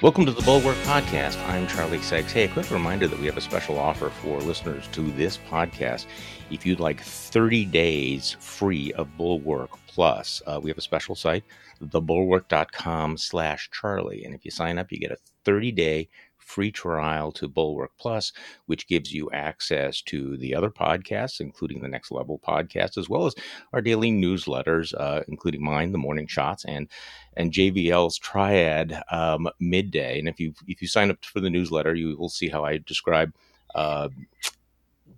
[0.00, 1.44] Welcome to the Bulwark Podcast.
[1.48, 2.30] I'm Charlie Sykes.
[2.30, 6.06] Hey, a quick reminder that we have a special offer for listeners to this podcast.
[6.52, 11.42] If you'd like 30 days free of Bulwark Plus, uh, we have a special site,
[11.82, 14.24] thebulwark.com slash Charlie.
[14.24, 16.08] And if you sign up, you get a 30 day
[16.48, 18.32] free trial to Bulwark Plus,
[18.66, 23.26] which gives you access to the other podcasts, including the Next Level podcast, as well
[23.26, 23.34] as
[23.72, 26.88] our daily newsletters, uh, including mine, the Morning Shots, and
[27.36, 30.18] and JVL's Triad um, Midday.
[30.18, 32.78] And if you if you sign up for the newsletter, you will see how I
[32.78, 33.32] describe.
[33.74, 34.08] Uh,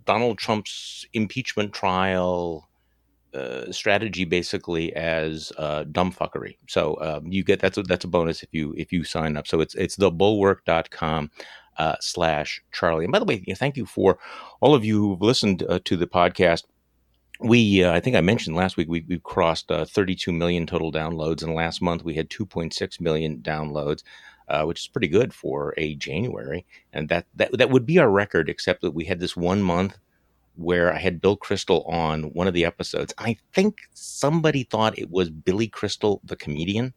[0.05, 2.67] Donald Trump's impeachment trial,
[3.33, 6.57] uh, strategy basically as uh, dumbfuckery.
[6.67, 9.47] So um, you get that's a, that's a bonus if you if you sign up.
[9.47, 11.31] So it's it's the bulwark.com
[11.77, 13.05] uh, slash Charlie.
[13.05, 14.19] And by the way, thank you for
[14.59, 16.63] all of you who've listened uh, to the podcast.
[17.39, 20.91] We, uh, I think I mentioned last week, we, we crossed uh, 32 million total
[20.91, 24.03] downloads, and last month we had 2.6 million downloads.
[24.47, 28.09] Uh, which is pretty good for a January, and that, that that would be our
[28.09, 29.97] record, except that we had this one month
[30.61, 33.13] where I had Bill Kristol on one of the episodes.
[33.17, 36.93] I think somebody thought it was Billy Crystal, the comedian,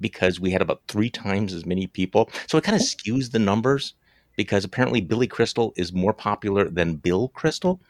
[0.00, 2.30] because we had about three times as many people.
[2.46, 3.94] So it kind of skews the numbers
[4.36, 7.80] because apparently Billy Crystal is more popular than Bill Kristol.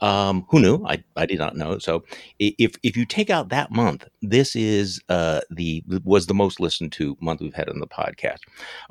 [0.00, 0.84] Um, who knew?
[0.86, 1.78] I, I did not know.
[1.78, 2.04] So
[2.38, 6.92] if if you take out that month, this is uh, the was the most listened
[6.92, 8.38] to month we've had on the podcast.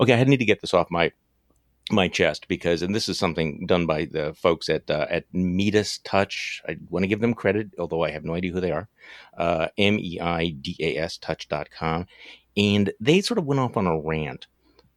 [0.00, 1.10] Okay, I need to get this off my
[1.92, 6.00] my chest because, and this is something done by the folks at uh, at Meidas
[6.04, 6.62] Touch.
[6.68, 8.88] I want to give them credit, although I have no idea who they are.
[9.36, 12.06] Uh, M E I D A S Touch.com.
[12.56, 14.46] And they sort of went off on a rant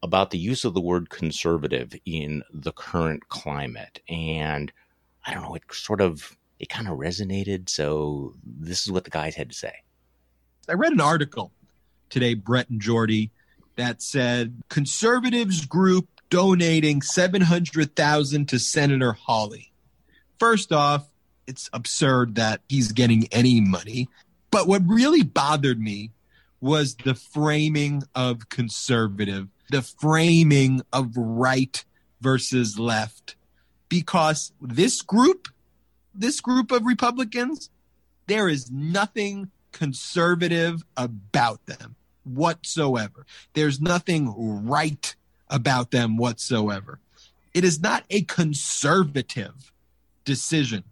[0.04, 4.00] about the use of the word conservative in the current climate.
[4.10, 4.72] And
[5.26, 7.70] I don't know, it sort of, it kind of resonated.
[7.70, 9.74] So this is what the guys had to say.
[10.68, 11.52] I read an article
[12.10, 13.32] today, Brett and Jordy,
[13.76, 19.72] that said conservatives group donating 700,000 to Senator Hawley.
[20.40, 21.08] First off,
[21.46, 24.10] it's absurd that he's getting any money.
[24.50, 26.12] But what really bothered me
[26.62, 31.84] was the framing of conservative, the framing of right
[32.22, 33.36] versus left.
[33.90, 35.50] Because this group,
[36.16, 37.70] this group of Republicans,
[38.28, 43.26] there is nothing conservative about them whatsoever.
[43.54, 45.14] There's nothing right
[45.52, 47.00] about them whatsoever.
[47.54, 49.72] It is not a conservative
[50.26, 50.84] decision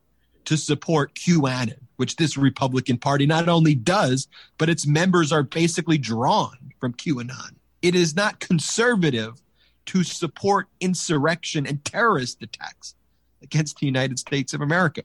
[0.46, 4.28] to support QAnon, which this Republican Party not only does,
[4.58, 7.56] but its members are basically drawn from QAnon.
[7.82, 9.42] It is not conservative
[9.88, 12.96] to support insurrection and terrorist attacks
[13.42, 15.04] against the United States of America.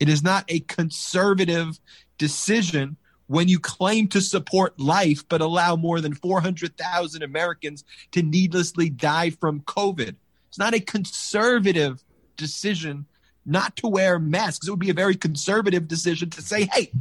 [0.00, 1.78] It is not a conservative
[2.18, 2.96] decision
[3.32, 9.30] when you claim to support life but allow more than 400,000 Americans to needlessly die
[9.30, 10.14] from COVID.
[10.48, 12.04] It's not a conservative
[12.36, 13.06] decision
[13.46, 14.68] not to wear masks.
[14.68, 16.92] It would be a very conservative decision to say, hey,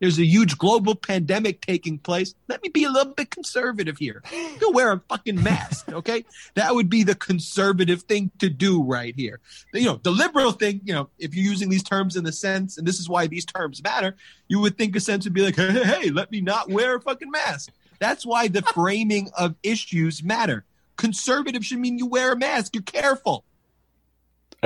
[0.00, 2.34] there's a huge global pandemic taking place.
[2.48, 4.22] Let me be a little bit conservative here.
[4.60, 6.24] Go wear a fucking mask, okay?
[6.54, 9.40] That would be the conservative thing to do right here.
[9.72, 12.78] You know, the liberal thing, you know, if you're using these terms in the sense,
[12.78, 14.16] and this is why these terms matter,
[14.48, 16.96] you would think a sense would be like, hey, hey, hey let me not wear
[16.96, 17.72] a fucking mask.
[17.98, 20.64] That's why the framing of issues matter.
[20.96, 22.74] Conservative should mean you wear a mask.
[22.74, 23.44] You're careful.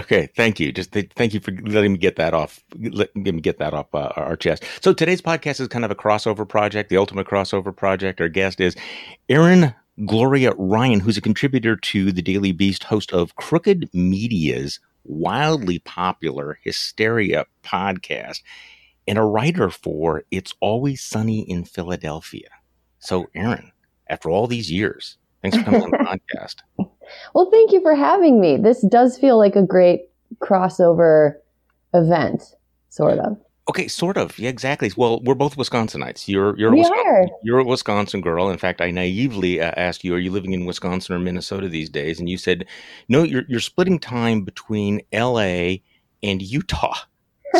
[0.00, 0.72] Okay, thank you.
[0.72, 2.64] Just th- thank you for letting me get that off.
[2.78, 4.64] Let me get that off uh, our chest.
[4.80, 8.18] So today's podcast is kind of a crossover project, the ultimate crossover project.
[8.18, 8.74] Our guest is
[9.28, 9.74] Erin
[10.06, 16.58] Gloria Ryan, who's a contributor to the Daily Beast, host of Crooked Media's wildly popular
[16.62, 18.40] Hysteria podcast,
[19.06, 22.48] and a writer for It's Always Sunny in Philadelphia.
[23.00, 23.70] So, Aaron,
[24.08, 25.98] after all these years, thanks for coming on the
[26.36, 26.56] podcast.
[27.34, 28.56] Well, thank you for having me.
[28.56, 31.34] This does feel like a great crossover
[31.94, 32.42] event,
[32.88, 33.36] sort of.
[33.68, 34.36] Okay, sort of.
[34.38, 34.90] Yeah, exactly.
[34.96, 36.26] Well, we're both Wisconsinites.
[36.26, 37.26] You're you're we a Wisconsin, are.
[37.44, 38.50] you're a Wisconsin girl.
[38.50, 41.88] In fact, I naively uh, asked you, "Are you living in Wisconsin or Minnesota these
[41.88, 42.66] days?" And you said,
[43.08, 45.82] "No, you're you're splitting time between L.A.
[46.22, 46.96] and Utah."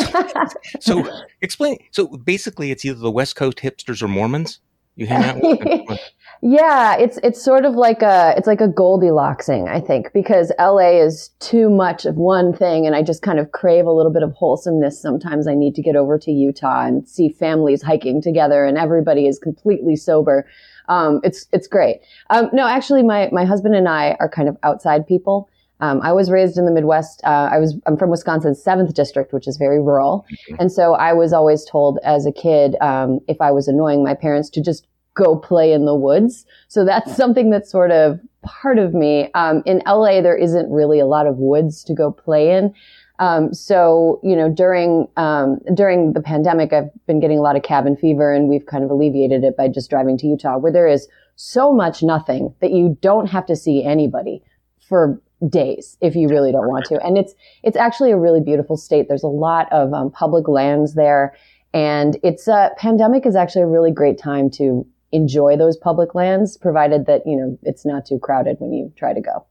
[0.79, 1.77] So, so explain.
[1.91, 4.59] So basically, it's either the West Coast hipsters or Mormons
[4.95, 5.99] you hang out with.
[6.43, 10.99] Yeah, it's it's sort of like a it's like a Goldilocksing, I think, because LA
[10.99, 14.23] is too much of one thing, and I just kind of crave a little bit
[14.23, 14.99] of wholesomeness.
[14.99, 19.27] Sometimes I need to get over to Utah and see families hiking together, and everybody
[19.27, 20.47] is completely sober.
[20.89, 22.01] Um, it's it's great.
[22.31, 25.47] Um, no, actually, my my husband and I are kind of outside people.
[25.81, 27.21] Um, I was raised in the Midwest.
[27.23, 30.25] Uh, I was I'm from Wisconsin's seventh district, which is very rural,
[30.59, 34.13] and so I was always told as a kid um, if I was annoying my
[34.13, 36.45] parents to just go play in the woods.
[36.67, 39.29] So that's something that's sort of part of me.
[39.33, 42.73] Um, in LA, there isn't really a lot of woods to go play in.
[43.19, 47.63] Um, so you know, during um, during the pandemic, I've been getting a lot of
[47.63, 50.87] cabin fever, and we've kind of alleviated it by just driving to Utah, where there
[50.87, 54.43] is so much nothing that you don't have to see anybody
[54.87, 57.03] for days if you really don't want to.
[57.03, 57.33] And it's
[57.63, 59.07] it's actually a really beautiful state.
[59.07, 61.35] There's a lot of um, public lands there,
[61.73, 66.15] and it's a uh, pandemic is actually a really great time to enjoy those public
[66.15, 69.45] lands, provided that you know it's not too crowded when you try to go.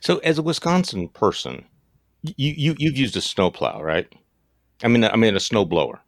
[0.00, 1.64] So, as a Wisconsin person,
[2.22, 4.06] you, you you've used a snowplow, right?
[4.82, 6.00] I mean, I mean a snowblower.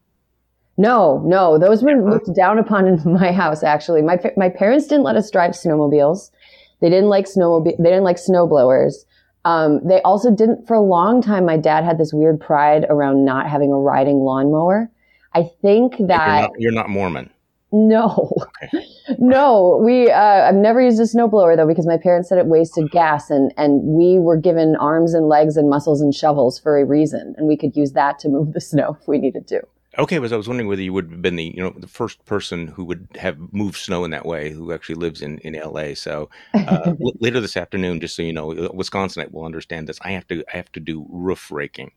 [0.77, 3.63] No, no, those were looked down upon in my house.
[3.63, 6.31] Actually, my my parents didn't let us drive snowmobiles.
[6.81, 7.77] They didn't like snowmobile.
[7.79, 9.05] They didn't like snowblowers.
[9.45, 11.47] Um, they also didn't for a long time.
[11.47, 14.91] My dad had this weird pride around not having a riding lawnmower.
[15.35, 17.31] I think that you're not, you're not Mormon.
[17.71, 18.33] No,
[18.63, 18.87] okay.
[19.19, 19.81] no.
[19.85, 23.31] We uh, I've never used a snowblower though because my parents said it wasted gas,
[23.31, 27.35] and and we were given arms and legs and muscles and shovels for a reason,
[27.37, 29.63] and we could use that to move the snow if we needed to.
[29.97, 32.23] Okay, was I was wondering whether you would have been the you know the first
[32.27, 35.95] person who would have moved snow in that way, who actually lives in in L.A.
[35.95, 39.99] So uh, later this afternoon, just so you know, Wisconsinite will understand this.
[40.03, 41.93] I have to I have to do roof raking.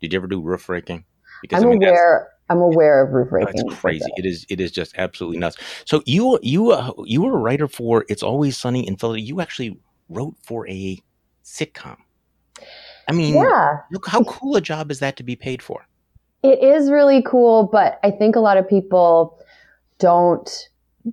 [0.00, 1.04] Did you ever do roof raking?
[1.42, 2.28] Because I'm I mean, aware.
[2.48, 3.66] I'm aware of roof raking.
[3.66, 4.10] It's crazy.
[4.16, 4.46] It is.
[4.48, 5.58] It is just absolutely nuts.
[5.84, 9.42] So you you uh, you were a writer for "It's Always Sunny in Philadelphia." You
[9.42, 9.78] actually
[10.08, 11.02] wrote for a
[11.44, 11.98] sitcom.
[13.08, 13.78] I mean, yeah.
[13.92, 15.86] Look how cool a job is that to be paid for.
[16.46, 19.36] It is really cool, but I think a lot of people
[19.98, 20.68] don't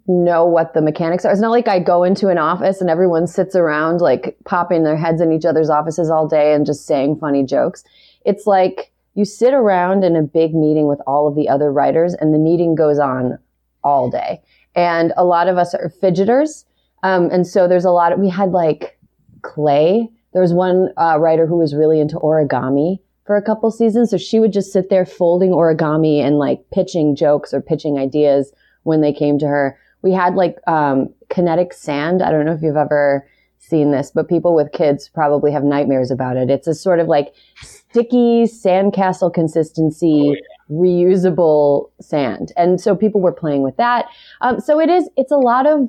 [0.08, 1.32] know what the mechanics are.
[1.32, 4.96] It's not like I go into an office and everyone sits around like popping their
[4.96, 7.84] heads in each other's offices all day and just saying funny jokes.
[8.26, 12.14] It's like you sit around in a big meeting with all of the other writers
[12.14, 13.40] and the meeting goes on
[13.84, 14.40] all day.
[14.76, 16.66] And a lot of us are fidgeters.
[17.02, 19.00] Um, and so there's a lot of, we had like
[19.42, 20.10] clay.
[20.34, 24.12] There was one uh, writer who was really into origami for a couple seasons.
[24.12, 28.52] So she would just sit there folding origami and like pitching jokes or pitching ideas
[28.84, 29.78] when they came to her.
[30.02, 32.22] We had like um, kinetic sand.
[32.22, 33.28] I don't know if you've ever
[33.60, 36.50] seen this, but people with kids probably have nightmares about it.
[36.50, 40.76] It's a sort of like sticky sandcastle consistency, oh, yeah.
[40.76, 42.52] reusable sand.
[42.58, 44.08] And so people were playing with that.
[44.42, 45.88] Um, so it is, it's a lot of,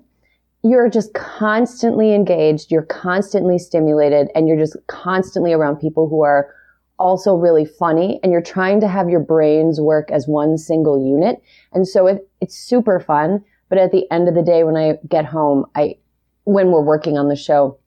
[0.63, 6.55] you're just constantly engaged, you're constantly stimulated, and you're just constantly around people who are
[6.99, 11.43] also really funny and you're trying to have your brains work as one single unit.
[11.73, 13.45] And so it, it's super fun.
[13.69, 15.97] But at the end of the day, when I get home, I,
[16.45, 17.79] when we're working on the show,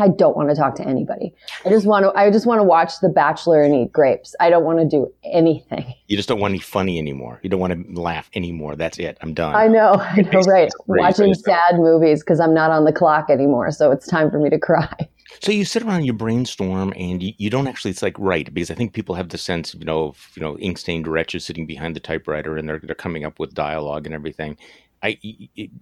[0.00, 1.34] I don't want to talk to anybody.
[1.64, 2.16] I just want to.
[2.16, 4.34] I just want to watch The Bachelor and eat grapes.
[4.38, 5.92] I don't want to do anything.
[6.06, 7.40] You just don't want to be funny anymore.
[7.42, 8.76] You don't want to laugh anymore.
[8.76, 9.18] That's it.
[9.20, 9.54] I'm done.
[9.54, 9.94] I know.
[9.94, 10.40] I know.
[10.40, 10.70] Right.
[10.86, 13.70] Watching sad movies because I'm not on the clock anymore.
[13.72, 15.08] So it's time for me to cry.
[15.40, 17.90] So you sit around, you brainstorm, and you, you don't actually.
[17.90, 20.58] It's like right because I think people have the sense, you know, of you know,
[20.58, 24.14] ink stained wretches sitting behind the typewriter, and they're they're coming up with dialogue and
[24.14, 24.56] everything.
[25.02, 25.18] I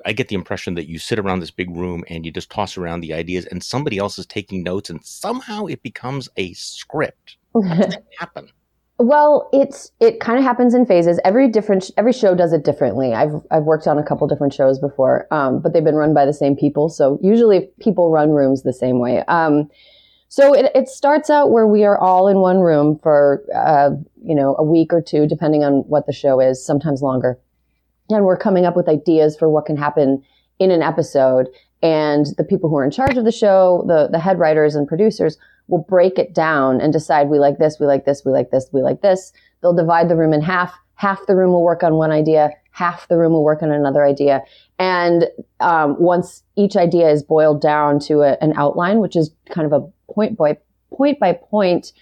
[0.04, 2.76] I get the impression that you sit around this big room and you just toss
[2.76, 7.37] around the ideas, and somebody else is taking notes, and somehow it becomes a script.
[7.54, 8.50] How does that happen?
[8.98, 11.20] Well, it's it kind of happens in phases.
[11.25, 13.12] Every different every show does it differently.
[13.12, 16.24] I've I've worked on a couple different shows before, um, but they've been run by
[16.24, 16.88] the same people.
[16.88, 19.22] So usually people run rooms the same way.
[19.29, 19.69] Um,
[20.29, 23.91] so it, it starts out where we are all in one room for uh,
[24.24, 26.65] you know a week or two, depending on what the show is.
[26.65, 27.38] Sometimes longer
[28.10, 30.22] and we're coming up with ideas for what can happen
[30.58, 31.48] in an episode.
[31.82, 34.88] And the people who are in charge of the show, the, the head writers and
[34.88, 35.36] producers
[35.69, 38.69] will break it down and decide we like this, we like this, we like this,
[38.73, 39.32] we like this.
[39.61, 40.73] They'll divide the room in half.
[40.94, 44.05] Half the room will work on one idea, half the room will work on another
[44.05, 44.43] idea.
[44.79, 45.27] And
[45.61, 49.73] um, once each idea is boiled down to a, an outline, which is kind of
[49.73, 50.56] a point by
[50.91, 51.93] point by point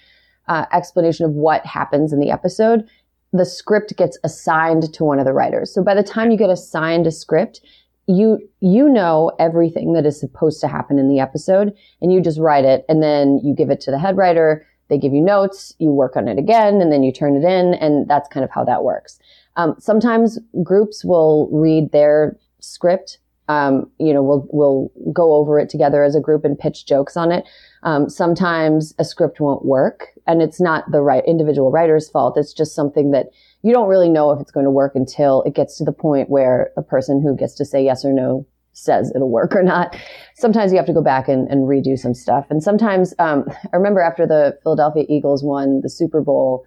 [0.46, 2.88] uh, explanation of what happens in the episode,
[3.32, 5.74] the script gets assigned to one of the writers.
[5.74, 7.60] So by the time you get assigned a script,
[8.06, 12.38] you you know everything that is supposed to happen in the episode and you just
[12.38, 15.74] write it and then you give it to the head writer they give you notes
[15.78, 18.50] you work on it again and then you turn it in and that's kind of
[18.50, 19.18] how that works
[19.56, 23.18] um, sometimes groups will read their script
[23.48, 27.16] um, you know we'll we'll go over it together as a group and pitch jokes
[27.16, 27.44] on it
[27.84, 32.36] um, sometimes a script won't work and it's not the right individual writer's fault.
[32.36, 33.26] It's just something that
[33.64, 36.28] you don't really know if it's going to work until it gets to the point
[36.28, 39.96] where a person who gets to say yes or no says it'll work or not.
[40.34, 42.46] Sometimes you have to go back and, and redo some stuff.
[42.50, 46.66] And sometimes, um, I remember after the Philadelphia Eagles won the Super Bowl,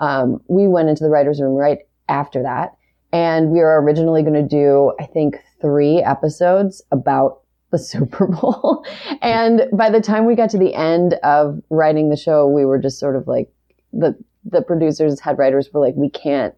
[0.00, 2.72] um, we went into the writer's room right after that
[3.12, 8.86] And we were originally going to do, I think, three episodes about the Super Bowl.
[9.20, 12.78] and by the time we got to the end of writing the show, we were
[12.78, 13.52] just sort of like,
[13.92, 16.54] the, the producers, head writers were like, we can't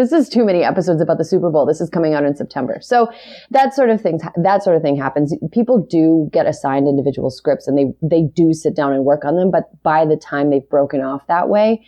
[0.00, 1.66] this is too many episodes about the Super Bowl.
[1.66, 2.78] This is coming out in September.
[2.80, 3.10] So
[3.50, 5.34] that sort of thing, that sort of thing happens.
[5.52, 9.36] People do get assigned individual scripts and they, they do sit down and work on
[9.36, 9.50] them.
[9.50, 11.84] But by the time they've broken off that way,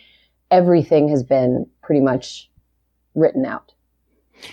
[0.51, 2.51] everything has been pretty much
[3.15, 3.72] written out.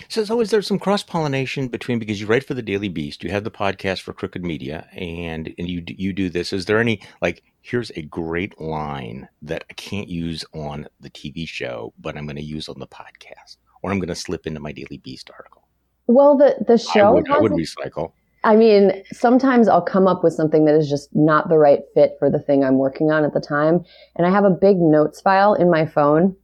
[0.09, 3.23] So, so is there some cross pollination between because you write for the Daily Beast,
[3.23, 6.53] you have the podcast for Crooked Media, and and you you do this?
[6.53, 11.47] Is there any like here's a great line that I can't use on the TV
[11.47, 14.59] show, but I'm going to use on the podcast, or I'm going to slip into
[14.59, 15.67] my Daily Beast article?
[16.07, 18.13] Well, the the show I would, I would recycle.
[18.43, 22.15] I mean, sometimes I'll come up with something that is just not the right fit
[22.17, 25.21] for the thing I'm working on at the time, and I have a big notes
[25.21, 26.35] file in my phone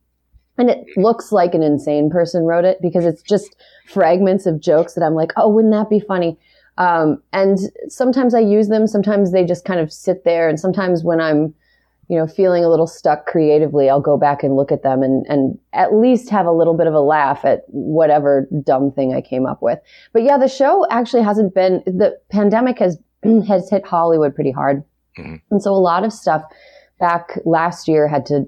[0.58, 3.56] and it looks like an insane person wrote it because it's just
[3.88, 6.38] fragments of jokes that I'm like, oh, wouldn't that be funny?
[6.78, 8.88] Um, and sometimes I use them.
[8.88, 10.48] Sometimes they just kind of sit there.
[10.48, 11.54] And sometimes when I'm,
[12.08, 15.26] you know, feeling a little stuck creatively, I'll go back and look at them and,
[15.28, 19.22] and at least have a little bit of a laugh at whatever dumb thing I
[19.22, 19.80] came up with.
[20.14, 22.98] But yeah, the show actually hasn't been, the pandemic has,
[23.48, 24.84] has hit Hollywood pretty hard.
[25.18, 25.36] Mm-hmm.
[25.52, 26.44] And so a lot of stuff
[27.00, 28.46] back last year had to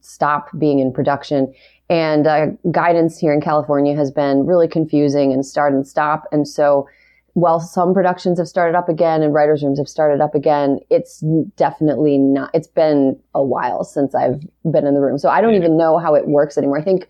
[0.00, 1.52] stop being in production.
[1.88, 6.24] And uh, guidance here in California has been really confusing and start and stop.
[6.32, 6.88] And so
[7.34, 11.24] while some productions have started up again and writers' rooms have started up again, it's
[11.56, 14.40] definitely not, it's been a while since I've
[14.70, 15.18] been in the room.
[15.18, 16.78] So I don't even know how it works anymore.
[16.78, 17.08] I think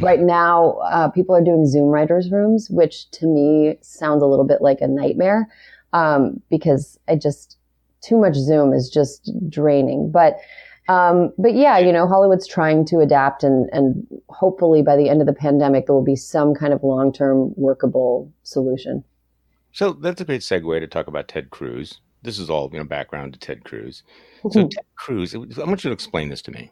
[0.00, 4.46] right now uh, people are doing Zoom writers' rooms, which to me sounds a little
[4.46, 5.48] bit like a nightmare
[5.92, 7.56] um, because I just,
[8.06, 10.10] too much Zoom is just draining.
[10.10, 10.38] But
[10.88, 15.20] um, but yeah, you know, Hollywood's trying to adapt, and and hopefully by the end
[15.20, 19.02] of the pandemic, there will be some kind of long term workable solution.
[19.72, 22.00] So that's a great segue to talk about Ted Cruz.
[22.22, 24.02] This is all you know background to Ted Cruz.
[24.42, 24.68] So mm-hmm.
[24.68, 26.70] Ted Cruz, I want you to explain this to me.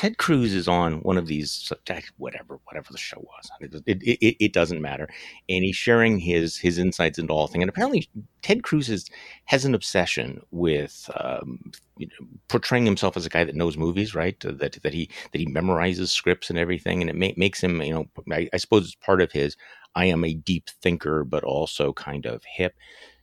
[0.00, 1.70] Ted Cruz is on one of these
[2.16, 3.50] whatever whatever the show was.
[3.84, 5.10] It, it, it, doesn't matter,
[5.46, 7.64] and he's sharing his his insights into all things.
[7.64, 8.08] And apparently,
[8.40, 9.10] Ted Cruz is,
[9.44, 14.14] has an obsession with um, you know, portraying himself as a guy that knows movies,
[14.14, 14.40] right?
[14.40, 18.06] That that he that he memorizes scripts and everything, and it makes him you know
[18.32, 19.54] I, I suppose it's part of his
[19.94, 22.72] I am a deep thinker, but also kind of hip.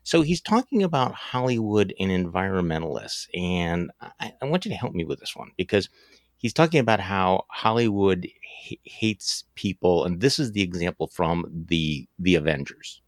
[0.03, 5.05] So he's talking about Hollywood and environmentalists, and I, I want you to help me
[5.05, 5.89] with this one because
[6.37, 12.07] he's talking about how Hollywood h- hates people, and this is the example from the
[12.19, 13.01] the Avengers.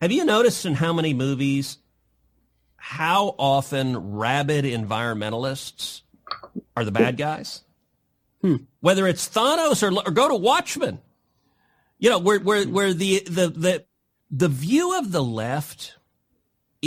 [0.00, 1.78] Have you noticed in how many movies
[2.76, 6.02] how often rabid environmentalists
[6.76, 7.62] are the bad guys?
[8.42, 8.56] Hmm.
[8.80, 11.00] Whether it's Thanos or, or go to Watchmen,
[11.98, 13.84] you know, where where where the the the
[14.30, 15.96] the view of the left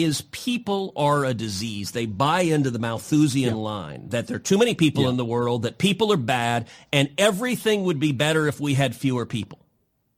[0.04, 1.92] is people are a disease.
[1.92, 3.62] They buy into the Malthusian yeah.
[3.62, 5.10] line that there are too many people yeah.
[5.10, 8.96] in the world, that people are bad, and everything would be better if we had
[8.96, 9.60] fewer people.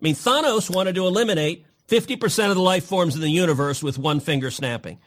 [0.02, 3.98] I mean, Thanos wanted to eliminate 50% of the life forms in the universe with
[3.98, 5.00] one finger snapping.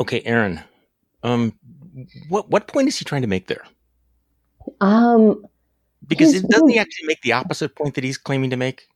[0.00, 0.62] Okay, Erin.
[1.22, 1.58] Um,
[2.28, 3.64] what what point is he trying to make there?
[4.80, 5.44] Um,
[6.06, 8.88] because doesn't he actually make the opposite point that he's claiming to make?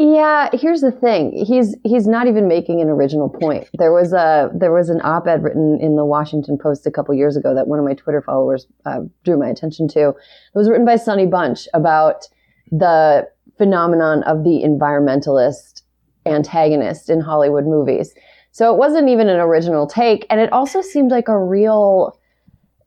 [0.00, 1.30] Yeah, here's the thing.
[1.46, 3.68] He's he's not even making an original point.
[3.74, 7.36] There was a there was an op-ed written in the Washington Post a couple years
[7.36, 10.08] ago that one of my Twitter followers uh, drew my attention to.
[10.08, 10.14] It
[10.54, 12.26] was written by Sonny Bunch about
[12.72, 13.28] the
[13.58, 15.82] phenomenon of the environmentalist
[16.24, 18.14] antagonist in Hollywood movies.
[18.52, 22.18] So it wasn't even an original take, and it also seemed like a real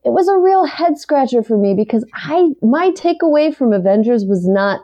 [0.03, 4.47] it was a real head scratcher for me because I my takeaway from Avengers was
[4.47, 4.81] not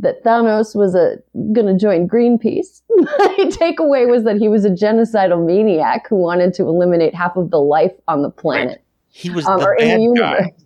[0.00, 1.16] that Thanos was a
[1.52, 2.82] going to join Greenpeace.
[2.96, 7.50] My takeaway was that he was a genocidal maniac who wanted to eliminate half of
[7.50, 8.68] the life on the planet.
[8.68, 8.84] Right.
[9.08, 10.52] He was um, the bad the guy.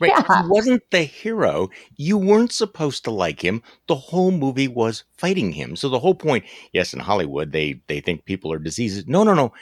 [0.00, 0.12] Right.
[0.16, 0.42] Yeah.
[0.44, 1.68] He wasn't the hero.
[1.96, 3.64] You weren't supposed to like him.
[3.88, 5.74] The whole movie was fighting him.
[5.74, 9.08] So the whole point, yes, in Hollywood they they think people are diseases.
[9.08, 9.52] No, no, no.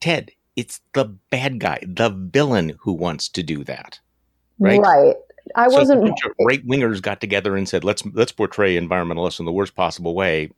[0.00, 4.00] Ted, it's the bad guy, the villain who wants to do that.
[4.58, 4.80] Right.
[4.80, 5.14] Right.
[5.54, 6.20] I so wasn't.
[6.40, 10.50] right wingers got together and said, "Let's let's portray environmentalists in the worst possible way."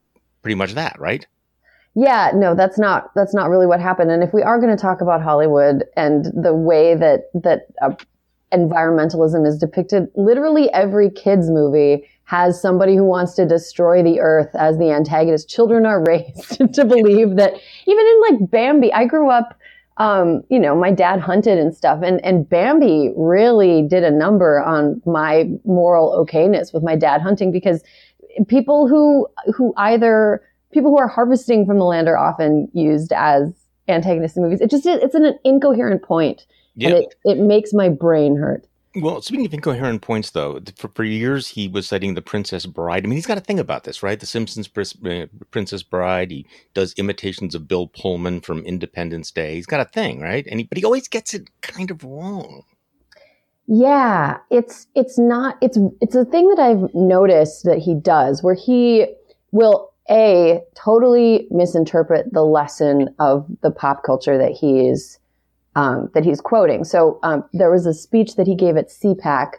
[0.42, 1.26] Pretty much that, right?
[1.94, 4.10] Yeah, no, that's not that's not really what happened.
[4.10, 7.94] And if we are going to talk about Hollywood and the way that that uh,
[8.52, 14.54] environmentalism is depicted, literally every kids movie has somebody who wants to destroy the earth
[14.54, 15.48] as the antagonist.
[15.48, 17.54] Children are raised to believe that
[17.86, 19.58] even in like Bambi, I grew up
[19.98, 24.60] um, you know, my dad hunted and stuff, and and Bambi really did a number
[24.60, 27.82] on my moral okayness with my dad hunting because
[28.48, 33.52] people who who either people who are harvesting from the land are often used as
[33.88, 34.60] antagonists in movies.
[34.60, 36.88] It just it's an incoherent point, yeah.
[36.88, 38.66] and it it makes my brain hurt.
[38.98, 43.04] Well, speaking of incoherent points, though, for, for years he was citing The Princess Bride.
[43.04, 44.18] I mean, he's got a thing about this, right?
[44.18, 46.30] The Simpsons uh, Princess Bride.
[46.30, 49.56] He does imitations of Bill Pullman from Independence Day.
[49.56, 50.46] He's got a thing, right?
[50.50, 52.62] And he, but he always gets it kind of wrong.
[53.66, 58.54] Yeah, it's it's not it's it's a thing that I've noticed that he does, where
[58.54, 59.06] he
[59.50, 65.18] will a totally misinterpret the lesson of the pop culture that he is
[65.76, 66.82] um, that he's quoting.
[66.82, 69.52] So um, there was a speech that he gave at CPAC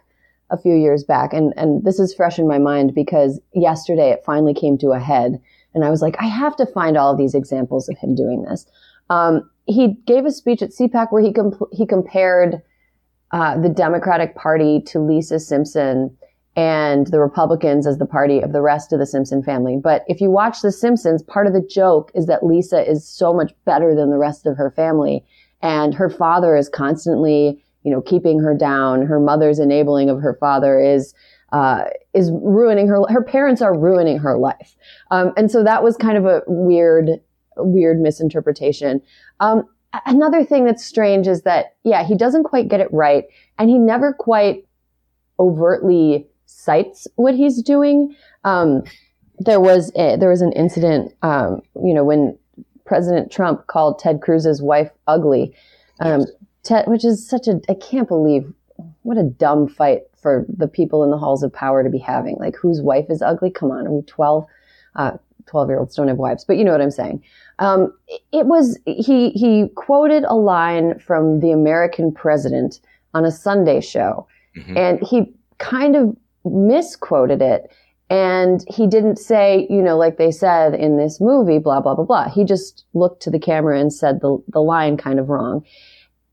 [0.50, 4.24] a few years back, and and this is fresh in my mind because yesterday it
[4.26, 5.40] finally came to a head,
[5.74, 8.42] and I was like, I have to find all of these examples of him doing
[8.42, 8.66] this.
[9.08, 12.60] Um, he gave a speech at CPAC where he comp- he compared
[13.30, 16.16] uh, the Democratic Party to Lisa Simpson
[16.56, 19.78] and the Republicans as the party of the rest of the Simpson family.
[19.80, 23.32] But if you watch The Simpsons, part of the joke is that Lisa is so
[23.32, 25.24] much better than the rest of her family
[25.62, 29.06] and her father is constantly, you know, keeping her down.
[29.06, 31.14] Her mother's enabling of her father is,
[31.52, 31.84] uh,
[32.14, 33.02] is ruining her.
[33.08, 34.76] Her parents are ruining her life.
[35.10, 37.20] Um, and so that was kind of a weird,
[37.56, 39.00] weird misinterpretation.
[39.40, 39.64] Um,
[40.06, 43.24] another thing that's strange is that, yeah, he doesn't quite get it right.
[43.58, 44.66] And he never quite
[45.38, 48.14] overtly cites what he's doing.
[48.44, 48.82] Um,
[49.38, 52.38] there was a, there was an incident, um, you know, when
[52.88, 55.54] President Trump called Ted Cruz's wife ugly,
[56.00, 56.24] um,
[56.62, 58.50] Ted, which is such a I can't believe
[59.02, 62.36] what a dumb fight for the people in the halls of power to be having.
[62.38, 63.50] Like whose wife is ugly?
[63.50, 64.46] Come on, are we twelve?
[64.96, 67.22] Uh, 12 year olds don't have wives, but you know what I'm saying.
[67.58, 67.92] Um,
[68.32, 72.80] it was, he, he quoted a line from the American president
[73.14, 74.26] on a Sunday show
[74.56, 74.76] mm-hmm.
[74.76, 76.14] and he kind of
[76.44, 77.70] misquoted it
[78.10, 82.04] and he didn't say, you know, like they said in this movie, blah, blah, blah,
[82.04, 82.28] blah.
[82.28, 85.64] He just looked to the camera and said the, the line kind of wrong.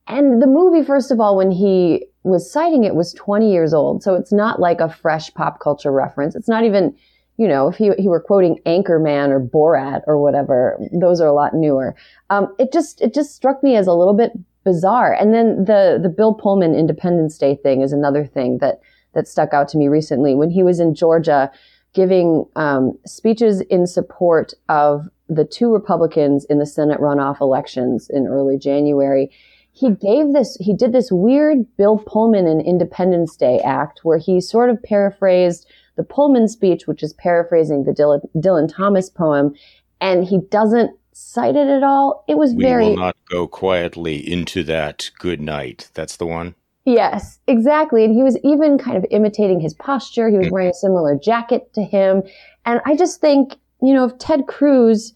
[0.07, 4.03] And the movie, first of all, when he was citing it was 20 years old.
[4.03, 6.35] So it's not like a fresh pop culture reference.
[6.35, 6.95] It's not even,
[7.37, 11.33] you know, if he, he were quoting Anchorman or Borat or whatever, those are a
[11.33, 11.95] lot newer.
[12.31, 14.31] Um, it just, it just struck me as a little bit
[14.63, 15.13] bizarre.
[15.13, 18.79] And then the, the Bill Pullman Independence Day thing is another thing that,
[19.13, 21.51] that stuck out to me recently when he was in Georgia
[21.95, 28.27] giving um, speeches in support of the two Republicans in the Senate runoff elections in
[28.27, 29.31] early January.
[29.71, 34.39] He gave this, he did this weird Bill Pullman and Independence Day act where he
[34.39, 39.53] sort of paraphrased the Pullman speech, which is paraphrasing the Dylan, Dylan Thomas poem,
[39.99, 42.25] and he doesn't cite it at all.
[42.27, 42.83] It was we very.
[42.85, 45.89] We will not go quietly into that good night.
[45.93, 46.55] That's the one.
[46.85, 48.05] Yes, exactly.
[48.05, 50.29] And he was even kind of imitating his posture.
[50.29, 52.21] He was wearing a similar jacket to him.
[52.65, 55.13] And I just think, you know, if Ted Cruz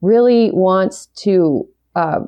[0.00, 2.20] really wants to uh,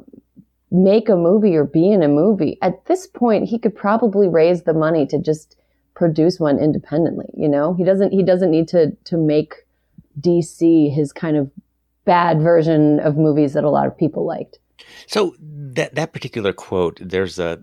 [0.71, 4.65] make a movie or be in a movie, at this point, he could probably raise
[4.65, 5.57] the money to just
[5.95, 7.31] produce one independently.
[7.35, 9.55] You know, he doesn't he doesn't need to to make
[10.21, 11.51] DC his kind of
[12.05, 14.59] bad version of movies that a lot of people liked.
[15.07, 17.63] So that that particular quote, there's a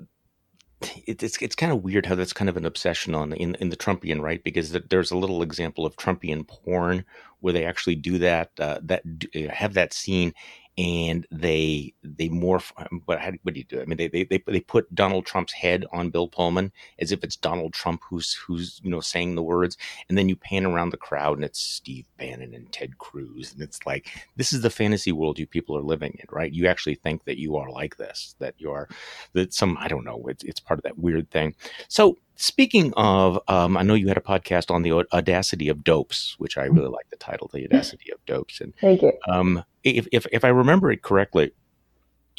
[1.08, 3.70] it, it's it's kind of weird how that's kind of an obsession on in in
[3.70, 4.44] the Trumpian right?
[4.44, 7.06] Because there's a little example of Trumpian porn
[7.40, 9.04] where they actually do that uh, that
[9.52, 10.34] have that scene
[10.78, 12.72] and they they morph.
[12.78, 13.82] Um, but how, what do you do?
[13.82, 17.24] I mean, they, they they they put Donald Trump's head on Bill Pullman as if
[17.24, 20.92] it's Donald Trump who's who's you know saying the words, and then you pan around
[20.92, 24.70] the crowd and it's Steve Bannon and Ted Cruz, and it's like this is the
[24.70, 26.52] fantasy world you people are living in, right?
[26.52, 28.88] You actually think that you are like this, that you are
[29.34, 31.54] that some I don't know, it's it's part of that weird thing.
[31.90, 36.36] So Speaking of, um, I know you had a podcast on the audacity of dopes,
[36.40, 38.60] which I really like the title, the audacity of dopes.
[38.60, 39.14] And thank you.
[39.28, 41.52] Um, if, if if I remember it correctly,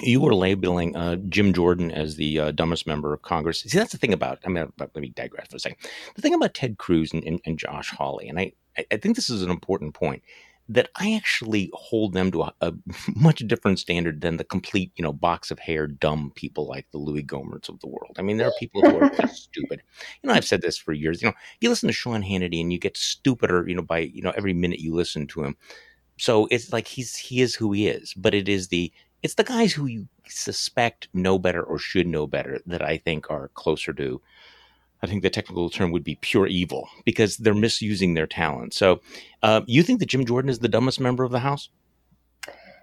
[0.01, 3.61] you were labeling uh, Jim Jordan as the uh, dumbest member of Congress.
[3.61, 4.41] See, that's the thing about.
[4.45, 5.79] I mean, let me digress for a second.
[6.17, 9.31] The thing about Ted Cruz and, and, and Josh Hawley, and I, I think this
[9.31, 10.25] is an important point
[10.68, 12.72] that I actually hold them to a, a,
[13.16, 16.98] much different standard than the complete, you know, box of hair dumb people like the
[16.98, 18.16] Louis Gohmerts of the world.
[18.18, 19.83] I mean, there are people who are stupid.
[20.22, 21.20] You know, I've said this for years.
[21.20, 24.22] You know, you listen to Sean Hannity and you get stupider, you know, by you
[24.22, 25.57] know every minute you listen to him.
[26.18, 29.44] So it's like he's he is who he is, but it is the it's the
[29.44, 33.92] guys who you suspect know better or should know better that I think are closer
[33.94, 34.20] to
[35.03, 38.73] I think the technical term would be pure evil because they're misusing their talent.
[38.73, 39.01] So,
[39.43, 41.69] uh, you think that Jim Jordan is the dumbest member of the House?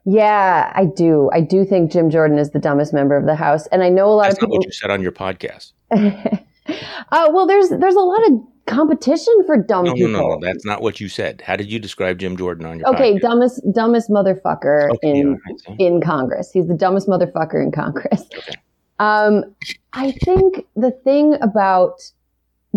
[0.06, 1.30] Yeah, I do.
[1.34, 4.08] I do think Jim Jordan is the dumbest member of the House, and I know
[4.08, 4.56] a lot That's of people.
[4.56, 5.74] not what you said on your podcast.
[5.92, 10.12] uh, well, there's there's a lot of competition for dumb No, no, people.
[10.12, 10.40] no, no.
[10.42, 11.42] That's not what you said.
[11.46, 13.22] How did you describe Jim Jordan on your okay, podcast?
[13.22, 16.52] dumbest dumbest motherfucker Okay, in all right, so- in Congress.
[16.52, 18.24] He's the dumbest motherfucker in Congress.
[18.38, 18.54] Okay.
[19.00, 19.56] Um,
[19.94, 22.12] I think the thing about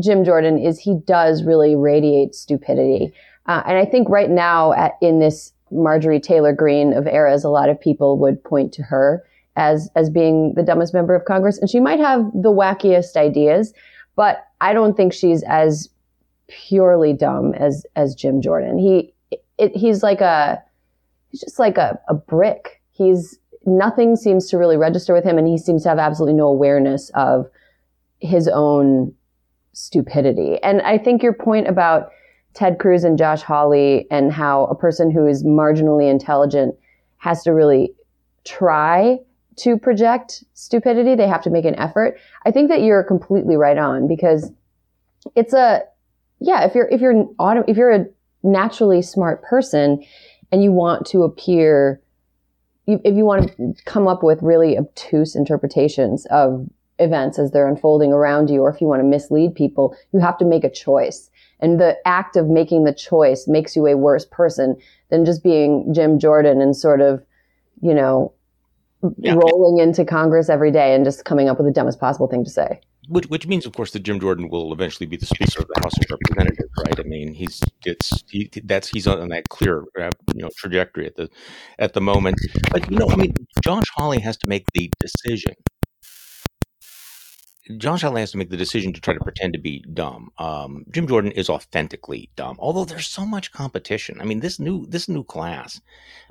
[0.00, 3.12] Jim Jordan is he does really radiate stupidity,
[3.46, 7.48] uh, and I think right now at, in this Marjorie Taylor Greene of eras, a
[7.48, 9.24] lot of people would point to her
[9.56, 13.74] as as being the dumbest member of Congress, and she might have the wackiest ideas,
[14.16, 15.88] but I don't think she's as
[16.48, 18.78] purely dumb as as Jim Jordan.
[18.78, 19.12] He
[19.58, 20.62] it, he's like a
[21.30, 22.80] he's just like a, a brick.
[22.92, 26.48] He's nothing seems to really register with him, and he seems to have absolutely no
[26.48, 27.48] awareness of
[28.20, 29.14] his own
[29.72, 30.62] stupidity.
[30.62, 32.10] And I think your point about
[32.54, 36.74] Ted Cruz and Josh Hawley and how a person who is marginally intelligent
[37.16, 37.94] has to really
[38.44, 39.18] try
[39.56, 41.14] to project stupidity.
[41.14, 42.18] They have to make an effort.
[42.44, 44.50] I think that you're completely right on because
[45.34, 45.82] it's a
[46.40, 46.64] yeah.
[46.64, 48.06] If you're if you're auto if you're a
[48.42, 50.04] naturally smart person
[50.50, 52.00] and you want to appear
[52.86, 56.68] if you want to come up with really obtuse interpretations of
[56.98, 60.38] events as they're unfolding around you, or if you want to mislead people, you have
[60.38, 61.30] to make a choice.
[61.60, 64.76] And the act of making the choice makes you a worse person
[65.10, 67.24] than just being Jim Jordan and sort of,
[67.80, 68.32] you know,
[69.18, 69.34] Yeah.
[69.34, 72.50] rolling into Congress every day and just coming up with the dumbest possible thing to
[72.50, 72.80] say.
[73.08, 75.80] Which, which means, of course, that Jim Jordan will eventually be the Speaker of the
[75.82, 77.00] House of Representatives, right?
[77.00, 81.16] I mean, he's it's he that's he's on that clear uh, you know trajectory at
[81.16, 81.28] the
[81.80, 82.36] at the moment.
[82.70, 83.34] But you know, I mean,
[83.64, 85.54] Josh Hawley has to make the decision.
[87.78, 90.30] Josh Hawley has to make the decision to try to pretend to be dumb.
[90.38, 94.20] Um, Jim Jordan is authentically dumb, although there's so much competition.
[94.20, 95.80] I mean, this new this new class,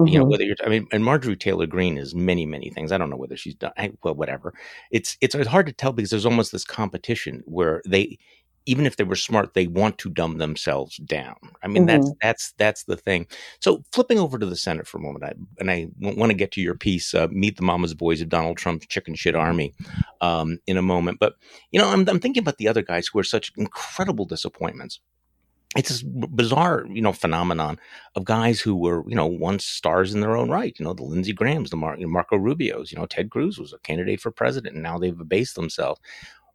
[0.06, 0.32] you know Mhm.
[0.32, 3.16] whether you're i mean and marjorie taylor Greene is many many things i don't know
[3.18, 4.54] whether she's done I, well whatever
[4.92, 8.18] it's it's hard to tell because there's almost this competition where they
[8.66, 12.54] even if they were smart they want to dumb themselves down i mean that's that's
[12.58, 13.26] that's the thing
[13.60, 16.52] so flipping over to the senate for a moment I, and i want to get
[16.54, 19.74] to your piece uh, meet the mama's boys of donald trump's chicken shit army
[20.22, 21.36] um, in a moment but
[21.72, 25.00] you know I'm, I'm thinking about the other guys who are such incredible disappointments
[25.78, 27.80] it's this bizarre, you know, phenomenon
[28.16, 30.78] of guys who were, you know, once stars in their own right.
[30.78, 32.92] You know, the Lindsey Grahams, the Mar- Marco Rubios.
[32.92, 36.02] You know, Ted Cruz was a candidate for president, and now they've abased themselves.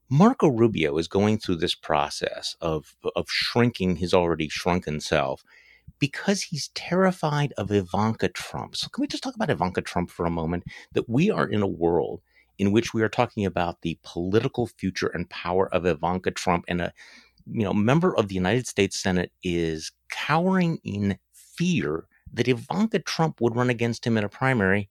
[0.09, 5.43] Marco Rubio is going through this process of of shrinking his already shrunken self
[5.99, 8.77] because he's terrified of Ivanka Trump.
[8.77, 10.65] So can we just talk about Ivanka Trump for a moment?
[10.93, 12.21] That we are in a world
[12.59, 16.81] in which we are talking about the political future and power of Ivanka Trump and
[16.81, 16.93] a
[17.51, 23.41] you know, member of the United States Senate is cowering in fear that Ivanka Trump
[23.41, 24.89] would run against him in a primary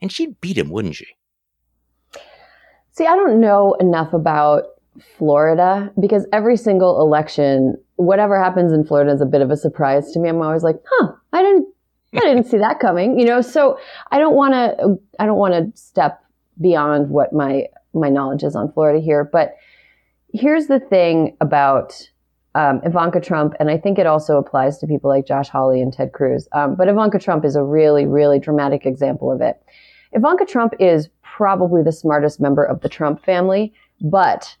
[0.00, 1.06] and she'd beat him, wouldn't she?
[2.96, 4.64] See, I don't know enough about
[5.18, 10.12] Florida because every single election, whatever happens in Florida is a bit of a surprise
[10.12, 10.30] to me.
[10.30, 11.68] I'm always like, huh, I didn't,
[12.14, 13.42] I didn't see that coming, you know.
[13.42, 13.78] So
[14.10, 16.24] I don't want to, I don't want to step
[16.58, 19.28] beyond what my my knowledge is on Florida here.
[19.30, 19.56] But
[20.32, 22.00] here's the thing about
[22.54, 25.92] um, Ivanka Trump, and I think it also applies to people like Josh Hawley and
[25.92, 26.48] Ted Cruz.
[26.52, 29.62] Um, but Ivanka Trump is a really, really dramatic example of it.
[30.16, 34.56] Ivanka Trump is probably the smartest member of the Trump family, but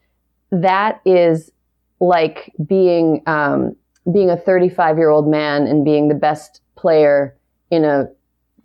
[0.50, 1.50] that is
[1.98, 3.74] like being um,
[4.12, 7.34] being a 35 year old man and being the best player
[7.70, 8.04] in a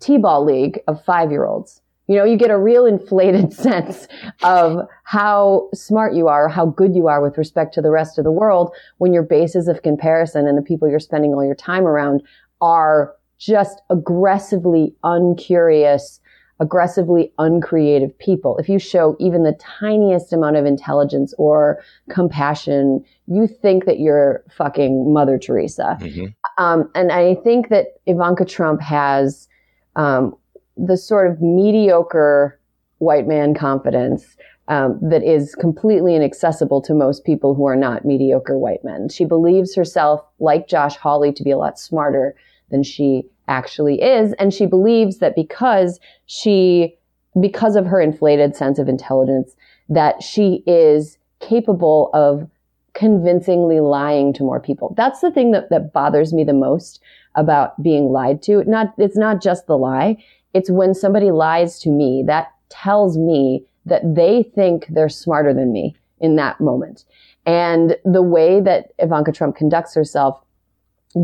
[0.01, 1.81] t-ball league of five year olds.
[2.07, 4.09] You know, you get a real inflated sense
[4.43, 8.25] of how smart you are, how good you are with respect to the rest of
[8.25, 11.85] the world when your bases of comparison and the people you're spending all your time
[11.85, 12.21] around
[12.59, 16.19] are just aggressively uncurious,
[16.61, 18.55] aggressively uncreative people.
[18.59, 24.43] If you show even the tiniest amount of intelligence or compassion, you think that you're
[24.55, 25.97] fucking Mother Teresa.
[25.99, 26.33] Mhm.
[26.59, 29.49] Um, and I think that Ivanka Trump has
[29.95, 30.35] um,
[30.77, 32.59] the sort of mediocre
[32.99, 38.57] white man confidence um, that is completely inaccessible to most people who are not mediocre
[38.57, 39.09] white men.
[39.09, 42.35] She believes herself, like Josh Hawley, to be a lot smarter
[42.69, 44.33] than she actually is.
[44.39, 46.97] And she believes that because she,
[47.39, 49.55] because of her inflated sense of intelligence,
[49.89, 52.49] that she is capable of
[52.93, 54.93] convincingly lying to more people.
[54.97, 57.01] That's the thing that, that bothers me the most
[57.35, 58.63] about being lied to.
[58.65, 60.17] Not, it's not just the lie.
[60.53, 65.71] It's when somebody lies to me that tells me that they think they're smarter than
[65.71, 67.05] me in that moment.
[67.45, 70.41] And the way that Ivanka Trump conducts herself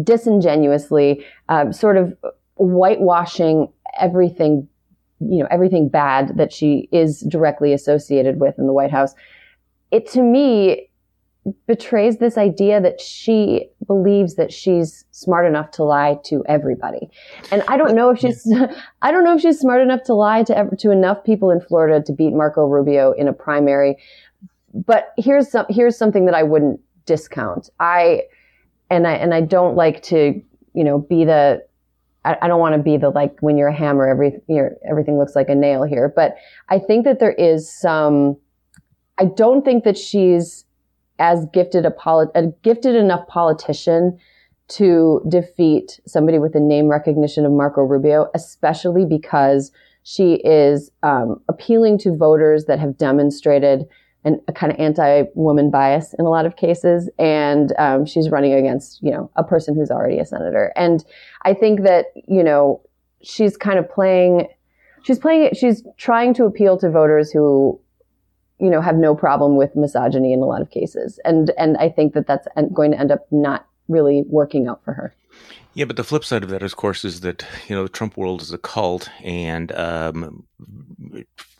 [0.03, 2.15] disingenuously, um, sort of
[2.55, 4.67] whitewashing everything,
[5.19, 9.15] you know, everything bad that she is directly associated with in the White House.
[9.91, 10.89] It to me
[11.65, 17.09] betrays this idea that she believes that she's smart enough to lie to everybody.
[17.51, 18.51] And I don't know if she's,
[19.01, 22.03] I don't know if she's smart enough to lie to to enough people in Florida
[22.03, 23.97] to beat Marco Rubio in a primary.
[24.73, 27.69] But here's some, here's something that I wouldn't discount.
[27.79, 28.23] I,
[28.89, 30.41] and I, and I don't like to,
[30.73, 31.65] you know, be the,
[32.25, 35.17] I, I don't want to be the, like, when you're a hammer, every, you everything
[35.17, 36.11] looks like a nail here.
[36.15, 36.35] But
[36.69, 38.37] I think that there is some,
[39.17, 40.65] I don't think that she's
[41.19, 44.17] as gifted a, poli- a gifted enough politician
[44.69, 49.71] to defeat somebody with the name recognition of Marco Rubio, especially because
[50.03, 53.85] she is um, appealing to voters that have demonstrated
[54.23, 58.53] an, a kind of anti-woman bias in a lot of cases, and um, she's running
[58.53, 60.73] against you know a person who's already a senator.
[60.75, 61.03] And
[61.43, 62.81] I think that you know
[63.21, 64.47] she's kind of playing,
[65.03, 67.79] she's playing, it she's trying to appeal to voters who
[68.59, 71.19] you know, have no problem with misogyny in a lot of cases.
[71.23, 74.93] And, and I think that that's going to end up not really working out for
[74.93, 75.13] her.
[75.73, 78.17] Yeah, but the flip side of that, of course, is that you know the Trump
[78.17, 80.47] world is a cult, and um,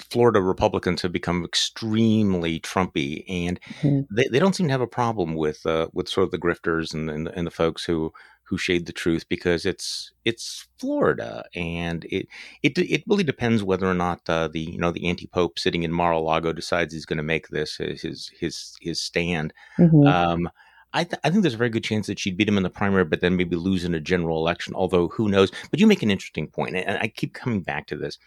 [0.10, 4.02] Florida Republicans have become extremely Trumpy, and mm-hmm.
[4.16, 6.94] they, they don't seem to have a problem with uh, with sort of the grifters
[6.94, 12.06] and, and, and the folks who who shade the truth because it's it's Florida, and
[12.06, 12.28] it
[12.64, 15.84] it it really depends whether or not uh, the you know the anti pope sitting
[15.84, 19.54] in Mar-a-Lago decides he's going to make this his his his stand.
[19.78, 20.08] Mm-hmm.
[20.08, 20.50] Um,
[20.94, 22.70] I, th- I think there's a very good chance that she'd beat him in the
[22.70, 24.74] primary, but then maybe lose in a general election.
[24.74, 25.52] Although who knows?
[25.70, 28.18] But you make an interesting point, and I keep coming back to this: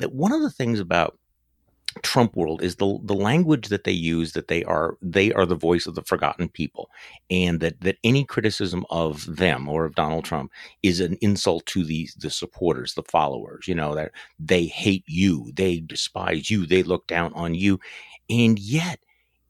[0.00, 1.18] that one of the things about
[2.02, 5.56] Trump world is the the language that they use that they are they are the
[5.56, 6.88] voice of the forgotten people,
[7.30, 10.52] and that that any criticism of them or of Donald Trump
[10.84, 13.66] is an insult to the the supporters, the followers.
[13.66, 17.80] You know that they hate you, they despise you, they look down on you,
[18.28, 19.00] and yet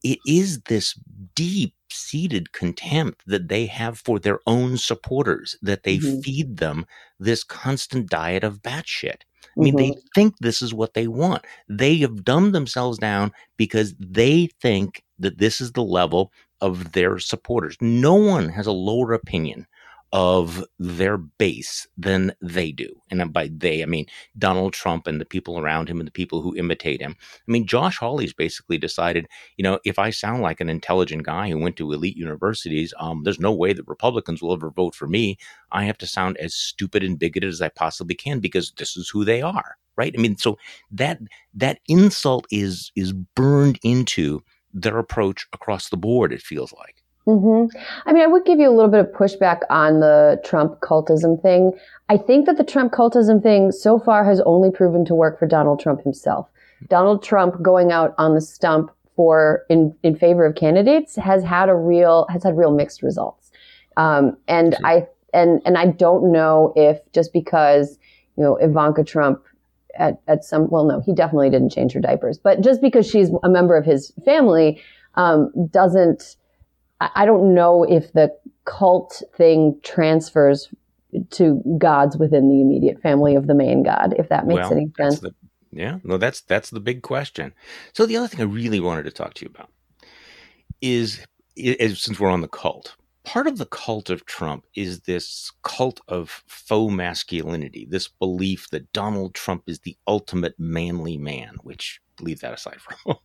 [0.02, 0.98] it is this
[1.34, 6.20] deep seated contempt that they have for their own supporters that they mm-hmm.
[6.20, 6.86] feed them
[7.18, 9.22] this constant diet of batshit.
[9.56, 9.92] I mean, mm-hmm.
[9.92, 11.44] they think this is what they want.
[11.68, 17.18] They have dumbed themselves down because they think that this is the level of their
[17.18, 17.76] supporters.
[17.80, 19.66] No one has a lower opinion
[20.12, 23.00] of their base than they do.
[23.10, 24.06] And by they, I mean
[24.38, 27.16] Donald Trump and the people around him and the people who imitate him.
[27.20, 31.50] I mean, Josh Hawley's basically decided, you know, if I sound like an intelligent guy
[31.50, 35.06] who went to elite universities, um, there's no way that Republicans will ever vote for
[35.06, 35.38] me.
[35.70, 39.08] I have to sound as stupid and bigoted as I possibly can because this is
[39.08, 39.76] who they are.
[39.96, 40.14] Right.
[40.16, 40.56] I mean, so
[40.92, 41.18] that
[41.54, 44.42] that insult is is burned into
[44.72, 46.99] their approach across the board, it feels like.
[47.30, 47.78] Mm-hmm.
[48.06, 51.40] I mean, I would give you a little bit of pushback on the Trump cultism
[51.40, 51.72] thing.
[52.08, 55.46] I think that the Trump cultism thing so far has only proven to work for
[55.46, 56.48] Donald Trump himself.
[56.88, 61.68] Donald Trump going out on the stump for in in favor of candidates has had
[61.68, 63.50] a real has had real mixed results.
[63.96, 67.98] Um, and I and and I don't know if just because
[68.36, 69.44] you know Ivanka Trump
[69.98, 73.30] at at some well no he definitely didn't change her diapers, but just because she's
[73.44, 74.80] a member of his family
[75.16, 76.36] um, doesn't
[77.00, 78.34] I don't know if the
[78.66, 80.68] cult thing transfers
[81.30, 84.92] to gods within the immediate family of the main god, if that makes well, any
[84.96, 85.20] sense.
[85.20, 85.34] The,
[85.72, 87.54] yeah, no, that's that's the big question.
[87.92, 89.70] So the other thing I really wanted to talk to you about
[90.80, 91.24] is,
[91.56, 96.00] is since we're on the cult, part of the cult of Trump is this cult
[96.08, 102.40] of faux masculinity, this belief that Donald Trump is the ultimate manly man, which leave
[102.40, 103.24] that aside for a moment.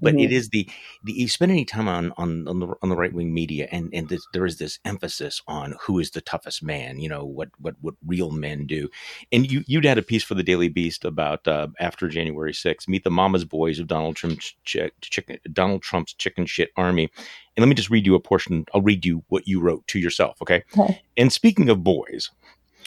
[0.00, 0.24] But mm-hmm.
[0.24, 0.68] it is the,
[1.04, 3.90] the you spend any time on on on the on the right wing media, and
[3.92, 6.98] and this, there is this emphasis on who is the toughest man.
[6.98, 8.88] You know what what what real men do.
[9.32, 12.88] And you you'd had a piece for the Daily Beast about uh, after January 6th,
[12.88, 17.10] meet the mama's boys of Donald Trump's ch- chicken Donald Trump's chicken shit army.
[17.56, 18.66] And let me just read you a portion.
[18.74, 20.62] I'll read you what you wrote to yourself, okay?
[20.76, 21.00] okay.
[21.16, 22.30] And speaking of boys,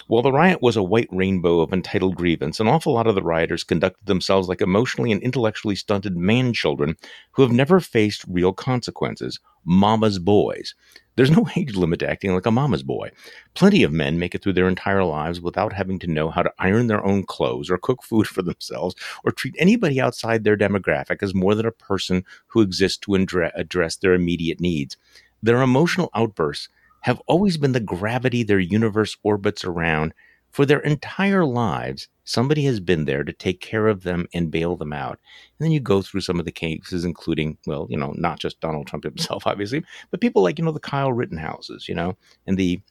[0.08, 3.22] while the riot was a white rainbow of entitled grievance, an awful lot of the
[3.22, 6.96] rioters conducted themselves like emotionally and intellectually stunted man children
[7.34, 9.40] who have never faced real consequences.
[9.66, 10.74] Mama's boys.
[11.16, 13.12] There's no age limit to acting like a mama's boy.
[13.54, 16.54] Plenty of men make it through their entire lives without having to know how to
[16.58, 21.22] iron their own clothes or cook food for themselves or treat anybody outside their demographic
[21.22, 24.98] as more than a person who exists to address their immediate needs.
[25.44, 26.70] Their emotional outbursts
[27.02, 30.14] have always been the gravity their universe orbits around.
[30.52, 34.76] For their entire lives, somebody has been there to take care of them and bail
[34.76, 35.20] them out.
[35.58, 38.60] And then you go through some of the cases, including, well, you know, not just
[38.60, 42.58] Donald Trump himself, obviously, but people like, you know, the Kyle Rittenhouses, you know, and
[42.58, 42.82] the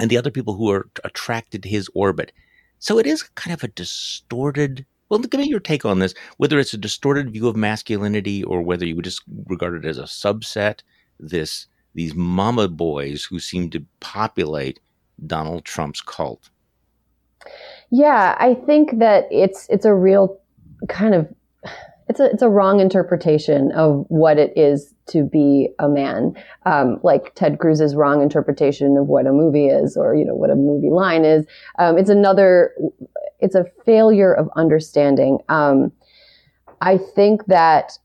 [0.00, 2.32] and the other people who are attracted to his orbit.
[2.78, 4.86] So it is kind of a distorted.
[5.08, 6.14] Well, give me your take on this.
[6.36, 9.98] Whether it's a distorted view of masculinity or whether you would just regard it as
[9.98, 10.80] a subset.
[11.18, 14.80] This these mama boys who seem to populate
[15.26, 16.50] Donald Trump's cult.
[17.90, 20.40] Yeah, I think that it's it's a real
[20.88, 21.28] kind of
[22.08, 26.34] it's a it's a wrong interpretation of what it is to be a man,
[26.66, 30.50] um, like Ted Cruz's wrong interpretation of what a movie is, or you know what
[30.50, 31.44] a movie line is.
[31.78, 32.74] Um, it's another,
[33.40, 35.38] it's a failure of understanding.
[35.48, 35.92] Um,
[36.80, 37.98] I think that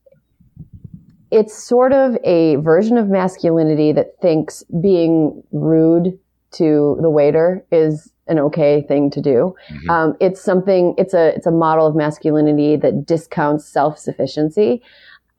[1.33, 6.17] it's sort of a version of masculinity that thinks being rude
[6.51, 9.55] to the waiter is an okay thing to do.
[9.69, 9.89] Mm-hmm.
[9.89, 10.93] Um, it's something.
[10.97, 14.83] It's a it's a model of masculinity that discounts self sufficiency.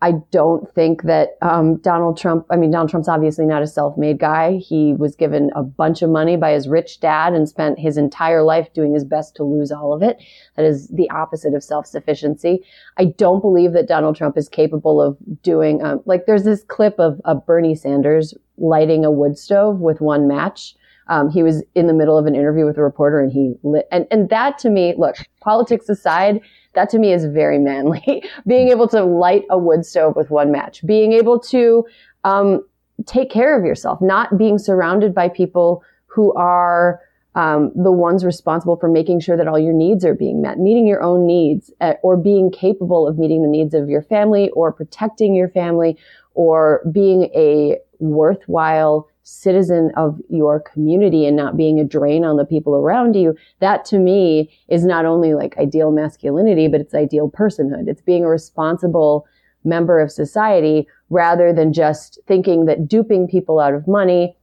[0.04, 2.44] I don't think that um, Donald Trump.
[2.50, 4.58] I mean, Donald Trump's obviously not a self-made guy.
[4.58, 8.42] He was given a bunch of money by his rich dad and spent his entire
[8.42, 10.22] life doing his best to lose all of it.
[10.56, 12.62] That is the opposite of self-sufficiency.
[12.98, 15.82] I don't believe that Donald Trump is capable of doing.
[15.82, 20.28] Um, like, there's this clip of, of Bernie Sanders lighting a wood stove with one
[20.28, 20.74] match
[21.08, 23.86] um, he was in the middle of an interview with a reporter and he lit,
[23.90, 26.40] and, and that to me, look, politics aside,
[26.74, 28.24] that to me is very manly.
[28.46, 31.84] being able to light a wood stove with one match, being able to,
[32.24, 32.64] um,
[33.06, 37.00] take care of yourself, not being surrounded by people who are,
[37.34, 40.86] um, the ones responsible for making sure that all your needs are being met, meeting
[40.86, 44.72] your own needs, uh, or being capable of meeting the needs of your family, or
[44.72, 45.96] protecting your family,
[46.34, 52.44] or being a worthwhile citizen of your community and not being a drain on the
[52.44, 57.30] people around you, that to me is not only like ideal masculinity, but it's ideal
[57.30, 57.88] personhood.
[57.88, 59.26] It's being a responsible
[59.64, 64.36] member of society rather than just thinking that duping people out of money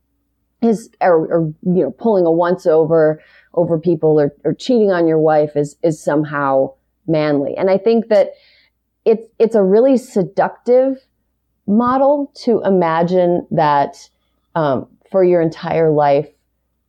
[0.62, 3.22] is, or, or you know, pulling a once over
[3.54, 6.74] over people or, or cheating on your wife is, is somehow
[7.08, 7.54] manly.
[7.58, 8.32] And I think that
[9.06, 10.98] it's, it's a really seductive
[11.68, 14.10] model to imagine that
[14.56, 16.28] um, for your entire life,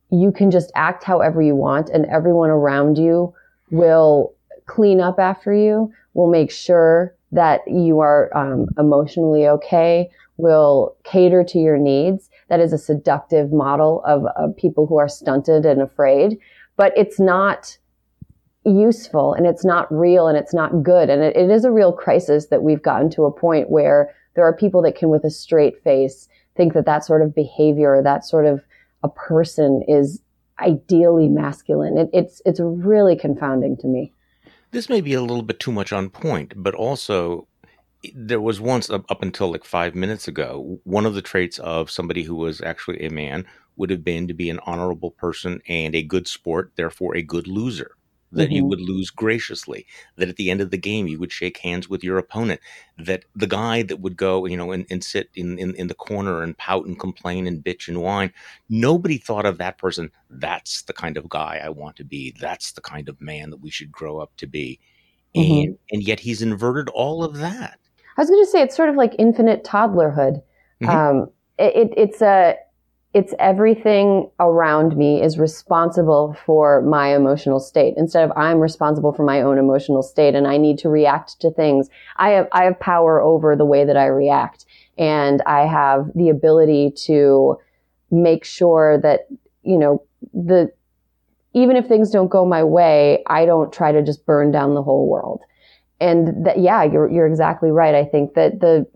[0.09, 3.33] you can just act however you want, and everyone around you
[3.71, 4.33] will
[4.65, 11.43] clean up after you, will make sure that you are um, emotionally okay, will cater
[11.43, 12.29] to your needs.
[12.49, 16.37] That is a seductive model of, of people who are stunted and afraid,
[16.77, 17.77] but it's not
[18.65, 21.09] useful and it's not real and it's not good.
[21.09, 24.45] And it, it is a real crisis that we've gotten to a point where there
[24.45, 28.25] are people that can, with a straight face, think that that sort of behavior, that
[28.25, 28.63] sort of
[29.03, 30.21] a person is
[30.59, 31.97] ideally masculine.
[31.97, 34.13] It, it's it's really confounding to me.
[34.71, 37.47] This may be a little bit too much on point, but also
[38.13, 42.23] there was once up until like five minutes ago, one of the traits of somebody
[42.23, 46.03] who was actually a man would have been to be an honorable person and a
[46.03, 47.95] good sport, therefore a good loser
[48.33, 48.53] that mm-hmm.
[48.53, 49.85] you would lose graciously,
[50.17, 52.59] that at the end of the game you would shake hands with your opponent,
[52.97, 55.93] that the guy that would go, you know, and, and sit in, in, in the
[55.95, 58.33] corner and pout and complain and bitch and whine,
[58.69, 60.11] nobody thought of that person.
[60.29, 62.35] That's the kind of guy I want to be.
[62.39, 64.79] That's the kind of man that we should grow up to be.
[65.35, 65.53] Mm-hmm.
[65.53, 67.79] And, and yet he's inverted all of that.
[68.17, 70.41] I was going to say it's sort of like infinite toddlerhood.
[70.81, 70.89] Mm-hmm.
[70.89, 72.55] Um, it, it, it's a
[73.13, 79.23] it's everything around me is responsible for my emotional state instead of I'm responsible for
[79.23, 81.89] my own emotional state and I need to react to things.
[82.17, 84.65] I have, I have power over the way that I react
[84.97, 87.57] and I have the ability to
[88.09, 89.27] make sure that,
[89.61, 90.71] you know, the,
[91.53, 94.81] even if things don't go my way, I don't try to just burn down the
[94.81, 95.41] whole world.
[95.99, 97.93] And that, yeah, you're, you're exactly right.
[97.93, 98.87] I think that the,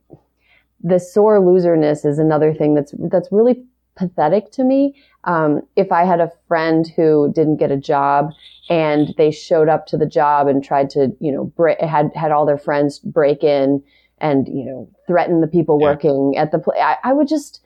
[0.84, 3.64] the sore loserness is another thing that's, that's really
[3.98, 4.96] pathetic to me.
[5.26, 8.32] Um, if I had a friend who didn't get a job
[8.70, 12.32] and they showed up to the job and tried to, you know, break, had had
[12.32, 13.84] all their friends break in
[14.20, 15.88] and you know threaten the people yeah.
[15.88, 17.62] working at the place, I, I would just,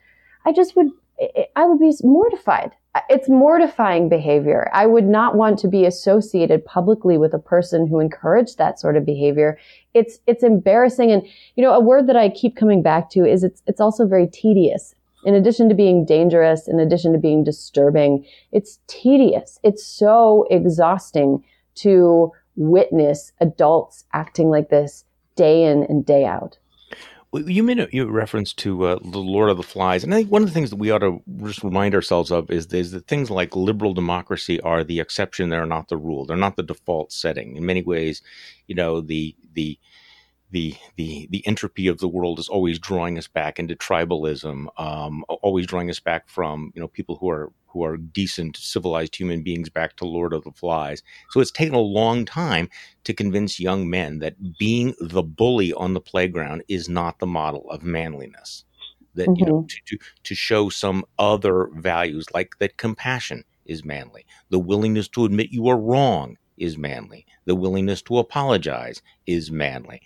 [0.46, 0.88] I just would,
[1.56, 2.72] I would be mortified.
[3.10, 4.70] It's mortifying behavior.
[4.74, 8.98] I would not want to be associated publicly with a person who encouraged that sort
[8.98, 9.58] of behavior.
[9.94, 11.24] It's it's embarrassing, and
[11.56, 14.28] you know, a word that I keep coming back to is it's it's also very
[14.28, 14.94] tedious
[15.24, 19.60] in addition to being dangerous, in addition to being disturbing, it's tedious.
[19.64, 21.44] It's so exhausting
[21.76, 25.06] to witness adults acting like this
[25.36, 26.58] day in and day out.
[27.34, 30.42] You made a, reference to uh, the Lord of the Flies, and I think one
[30.42, 33.30] of the things that we ought to just remind ourselves of is, is that things
[33.30, 36.26] like liberal democracy are the exception; they're not the rule.
[36.26, 37.56] They're not the default setting.
[37.56, 38.22] In many ways,
[38.68, 39.80] you know, the the
[40.52, 45.24] the the the entropy of the world is always drawing us back into tribalism, um,
[45.28, 49.44] always drawing us back from you know people who are who are decent, civilized human
[49.44, 51.04] beings back to Lord of the Flies.
[51.30, 52.70] So it's taken a long time
[53.06, 57.70] to convince young men that being the bully on the playground is not the model
[57.72, 58.66] of manliness.
[59.16, 59.36] That mm-hmm.
[59.40, 59.68] you know mm-hmm.
[59.68, 65.24] to, to to show some other values like that compassion is manly, the willingness to
[65.24, 70.02] admit you are wrong is manly, the willingness to apologize is manly.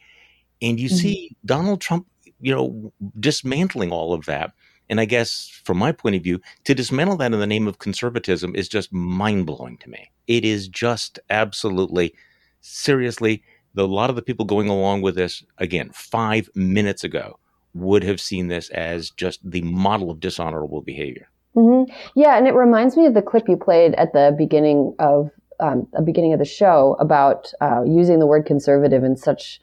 [0.62, 0.98] And you mm-hmm.
[0.98, 2.08] see Donald Trump,
[2.40, 4.54] you know, dismantling all of that
[4.90, 7.80] and I guess from my point of view, to dismantle that in the name of
[7.80, 10.12] conservatism is just mind blowing to me.
[10.28, 12.14] It is just absolutely,
[12.62, 13.44] seriously,
[13.74, 17.40] the, a lot of the people going along with this, again, five minutes ago,
[17.74, 21.30] would have seen this as just the model of dishonorable behavior.
[21.56, 21.92] Mm-hmm.
[22.16, 25.88] Yeah, and it reminds me of the clip you played at the beginning of um,
[25.94, 29.60] the beginning of the show about uh, using the word conservative in such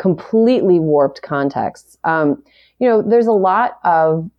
[0.00, 1.98] completely warped contexts.
[2.04, 2.42] Um,
[2.78, 4.30] you know, there's a lot of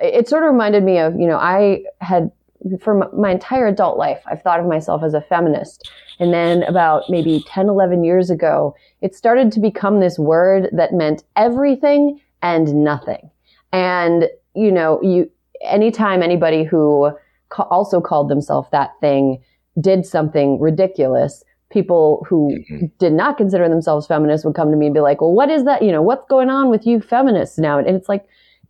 [0.00, 2.32] it sort of reminded me of, you know, I had
[2.80, 5.90] for my entire adult life, I've thought of myself as a feminist.
[6.18, 10.94] And then about maybe 10, 11 years ago, it started to become this word that
[10.94, 13.30] meant everything and nothing.
[13.70, 17.10] And, you know, you, anytime anybody who
[17.50, 19.42] ca- also called themselves that thing
[19.78, 21.44] did something ridiculous,
[21.74, 22.86] people who mm-hmm.
[22.98, 25.64] did not consider themselves feminists would come to me and be like, well, what is
[25.64, 25.82] that?
[25.82, 27.78] You know, what's going on with you feminists now?
[27.78, 28.24] And it's like,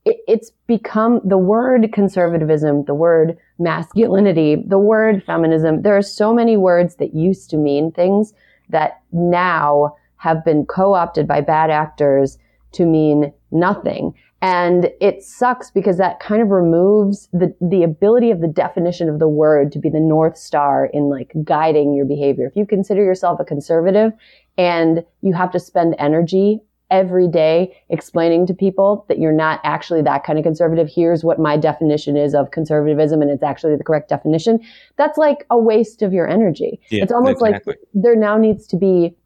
[0.06, 5.82] it, it's become the word conservatism, the word masculinity, the word feminism.
[5.82, 8.32] There are so many words that used to mean things
[8.70, 12.38] that now have been co-opted by bad actors
[12.72, 14.14] to mean nothing.
[14.44, 19.18] And it sucks because that kind of removes the, the ability of the definition of
[19.18, 22.46] the word to be the North Star in like guiding your behavior.
[22.46, 24.12] If you consider yourself a conservative
[24.58, 30.02] and you have to spend energy every day explaining to people that you're not actually
[30.02, 30.90] that kind of conservative.
[30.94, 34.60] Here's what my definition is of conservatism and it's actually the correct definition.
[34.96, 36.82] That's like a waste of your energy.
[36.90, 37.72] Yeah, it's almost exactly.
[37.72, 39.16] like there now needs to be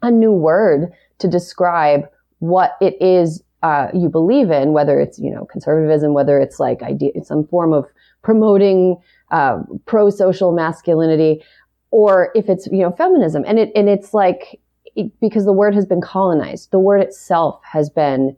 [0.00, 2.08] a new word to describe
[2.38, 6.82] what it is uh, you believe in, whether it's, you know, conservatism, whether it's like
[6.82, 7.86] idea, some form of
[8.20, 8.98] promoting
[9.30, 9.56] uh,
[9.86, 11.42] pro-social masculinity,
[11.90, 13.42] or if it's, you know, feminism.
[13.46, 14.60] And it, and it's like,
[15.18, 16.72] because the word has been colonized.
[16.72, 18.36] The word itself has been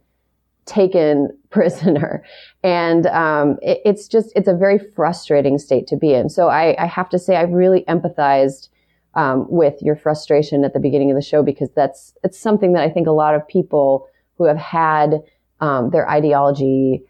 [0.65, 2.23] taken prisoner.
[2.63, 6.31] And um, it, it's just, it's a very frustrating state to be in.
[6.31, 8.69] So I, I have to say, I really empathized
[9.15, 12.85] um, with your frustration at the beginning of the show because that's, it's something that
[12.85, 15.23] I think a lot of people who have had
[15.61, 17.03] um, their ideology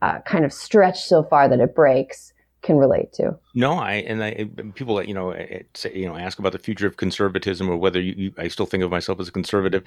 [0.00, 2.31] uh, kind of stretched so far that it breaks
[2.62, 3.36] can relate to.
[3.54, 5.34] No, I and I people you know
[5.74, 8.66] say, you know ask about the future of conservatism or whether you, you, I still
[8.66, 9.82] think of myself as a conservative,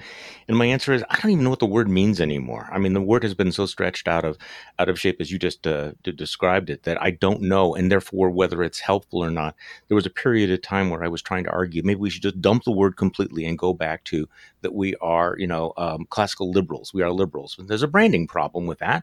[0.46, 2.68] and my answer is I don't even know what the word means anymore.
[2.70, 4.36] I mean, the word has been so stretched out of
[4.78, 8.30] out of shape as you just uh, described it that I don't know, and therefore
[8.30, 9.56] whether it's helpful or not.
[9.88, 12.22] There was a period of time where I was trying to argue maybe we should
[12.22, 14.28] just dump the word completely and go back to
[14.60, 16.92] that we are you know um, classical liberals.
[16.92, 17.56] We are liberals.
[17.58, 19.02] There's a branding problem with that.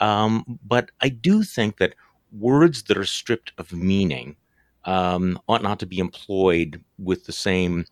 [0.00, 1.94] Um, but I do think that
[2.38, 4.36] words that are stripped of meaning
[4.84, 7.86] um, ought not to be employed with the same,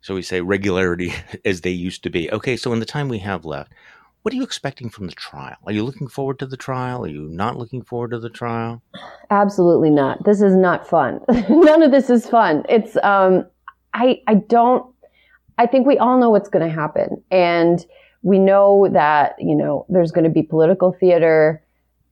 [0.00, 1.12] so we say, regularity
[1.44, 2.30] as they used to be.
[2.30, 3.72] Okay, so in the time we have left,
[4.22, 5.56] what are you expecting from the trial?
[5.64, 7.04] Are you looking forward to the trial?
[7.04, 8.82] Are you not looking forward to the trial?
[9.30, 10.24] Absolutely not.
[10.24, 11.20] This is not fun.
[11.48, 12.64] None of this is fun.
[12.68, 13.46] It's um,
[13.94, 14.84] I I don't.
[15.56, 17.84] I think we all know what's going to happen, and
[18.22, 21.64] we know that you know there's going to be political theater.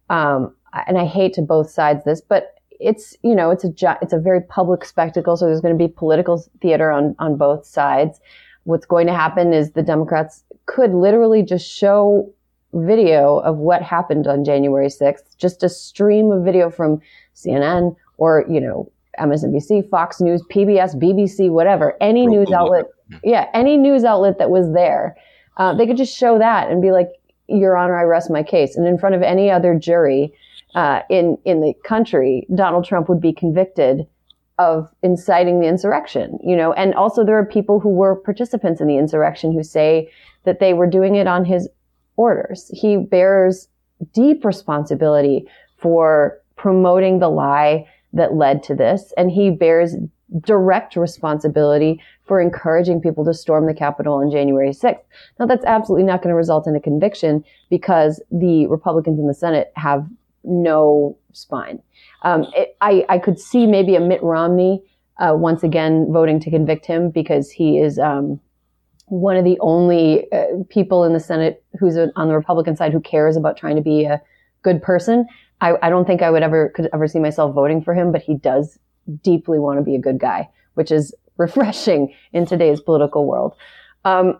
[0.08, 0.54] Um,
[0.86, 4.18] and I hate to both sides this, but it's you know it's a it's a
[4.18, 8.20] very public spectacle, so there's going to be political theater on on both sides.
[8.64, 12.32] What's going to happen is the Democrats could literally just show
[12.74, 17.00] video of what happened on January 6th, just a stream of video from
[17.34, 22.84] CNN or you know MSNBC, Fox News, PBS, BBC, whatever, any news outlet,
[23.24, 25.16] yeah, any news outlet that was there,
[25.56, 27.08] uh, they could just show that and be like,
[27.48, 30.32] "Your Honor, I rest my case," and in front of any other jury
[30.74, 34.06] uh, in in the country, Donald Trump would be convicted
[34.58, 36.38] of inciting the insurrection.
[36.42, 40.10] You know, and also there are people who were participants in the insurrection who say
[40.44, 41.68] that they were doing it on his
[42.16, 42.70] orders.
[42.74, 43.68] He bears
[44.12, 45.46] deep responsibility
[45.76, 49.94] for promoting the lie that led to this, and he bears
[50.40, 55.00] direct responsibility for encouraging people to storm the Capitol on January 6th.
[55.38, 59.34] Now, that's absolutely not going to result in a conviction because the Republicans in the
[59.34, 60.06] Senate have
[60.44, 61.82] no spine.
[62.22, 64.82] Um, it, I, I could see maybe a Mitt Romney
[65.18, 68.40] uh, once again voting to convict him because he is um,
[69.06, 73.00] one of the only uh, people in the Senate who's on the Republican side who
[73.00, 74.20] cares about trying to be a
[74.62, 75.26] good person.
[75.60, 78.22] I, I don't think I would ever could ever see myself voting for him, but
[78.22, 78.78] he does
[79.22, 83.54] deeply want to be a good guy, which is refreshing in today's political world.
[84.04, 84.38] Um,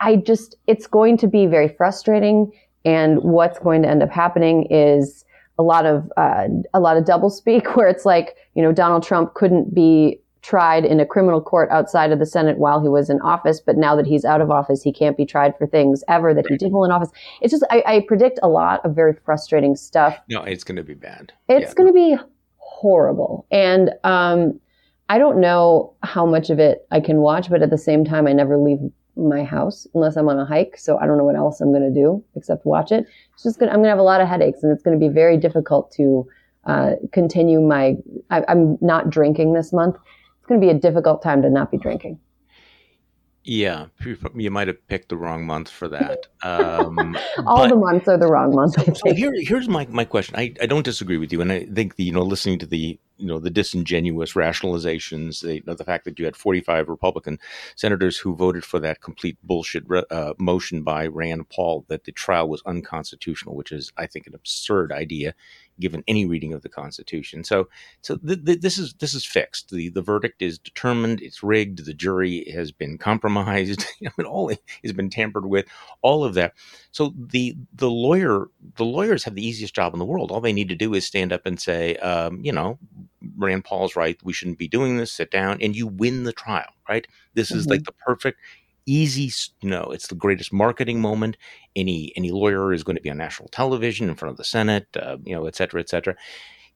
[0.00, 2.52] I just, it's going to be very frustrating.
[2.84, 5.24] And what's going to end up happening is
[5.58, 9.34] a lot of, uh, a lot of doublespeak where it's like, you know, Donald Trump
[9.34, 13.20] couldn't be tried in a criminal court outside of the Senate while he was in
[13.20, 16.34] office, but now that he's out of office, he can't be tried for things ever
[16.34, 17.10] that he did while in office.
[17.40, 20.18] It's just, I, I predict a lot of very frustrating stuff.
[20.28, 21.32] No, it's going to be bad.
[21.48, 21.74] It's yeah.
[21.74, 22.16] going to be
[22.56, 23.46] horrible.
[23.52, 24.58] And, um,
[25.08, 28.26] I don't know how much of it I can watch, but at the same time,
[28.26, 28.78] I never leave
[29.16, 30.76] my house unless I'm on a hike.
[30.78, 33.06] So I don't know what else I'm going to do except watch it.
[33.34, 35.08] It's just gonna, I'm going to have a lot of headaches and it's going to
[35.08, 36.26] be very difficult to
[36.64, 37.96] uh, continue my,
[38.30, 39.96] I, I'm not drinking this month.
[40.38, 42.18] It's going to be a difficult time to not be drinking.
[43.44, 43.86] Yeah,
[44.36, 46.26] you might have picked the wrong month for that.
[46.42, 47.16] Um,
[47.46, 48.76] All the months are the wrong months.
[49.00, 50.36] So here, here's my, my question.
[50.36, 53.00] I, I don't disagree with you, and I think the you know listening to the
[53.16, 57.40] you know the disingenuous rationalizations, the, you know, the fact that you had 45 Republican
[57.74, 62.48] senators who voted for that complete bullshit uh, motion by Rand Paul that the trial
[62.48, 65.34] was unconstitutional, which is I think an absurd idea
[65.80, 67.44] given any reading of the Constitution.
[67.44, 67.68] So,
[68.02, 69.70] so th- th- this is this is fixed.
[69.70, 71.20] the The verdict is determined.
[71.20, 71.84] It's rigged.
[71.84, 73.84] The jury has been compromised.
[74.06, 74.50] I mean, all
[74.82, 75.66] has been tampered with.
[76.02, 76.54] All of that.
[76.90, 78.46] So the the lawyer
[78.76, 80.30] the lawyers have the easiest job in the world.
[80.30, 82.78] All they need to do is stand up and say, um, you know,
[83.36, 84.18] Rand Paul's right.
[84.22, 85.12] We shouldn't be doing this.
[85.12, 86.70] Sit down, and you win the trial.
[86.88, 87.06] Right.
[87.34, 87.58] This mm-hmm.
[87.58, 88.38] is like the perfect
[88.86, 89.30] easy
[89.62, 91.36] know it's the greatest marketing moment
[91.76, 94.86] any any lawyer is going to be on national television in front of the senate
[94.96, 96.14] uh, you know et cetera et cetera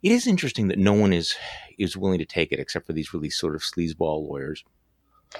[0.02, 1.34] it is interesting that no one is
[1.78, 4.62] is willing to take it except for these really sort of sleazeball lawyers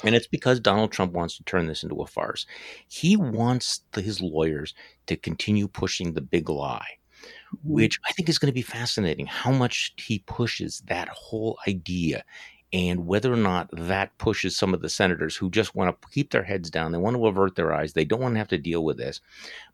[0.05, 2.47] and it's because Donald Trump wants to turn this into a farce.
[2.89, 4.75] He wants the, his lawyers
[5.07, 7.73] to continue pushing the big lie, mm-hmm.
[7.73, 12.25] which I think is going to be fascinating how much he pushes that whole idea
[12.73, 16.31] and whether or not that pushes some of the senators who just want to keep
[16.31, 18.59] their heads down, they want to avert their eyes, they don't want to have to
[18.59, 19.21] deal with this.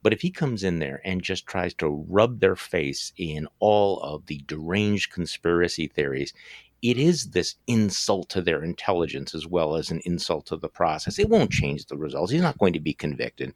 [0.02, 3.98] But if he comes in there and just tries to rub their face in all
[4.00, 6.34] of the deranged conspiracy theories,
[6.82, 11.18] it is this insult to their intelligence as well as an insult to the process.
[11.18, 12.32] It won't change the results.
[12.32, 13.54] He's not going to be convicted.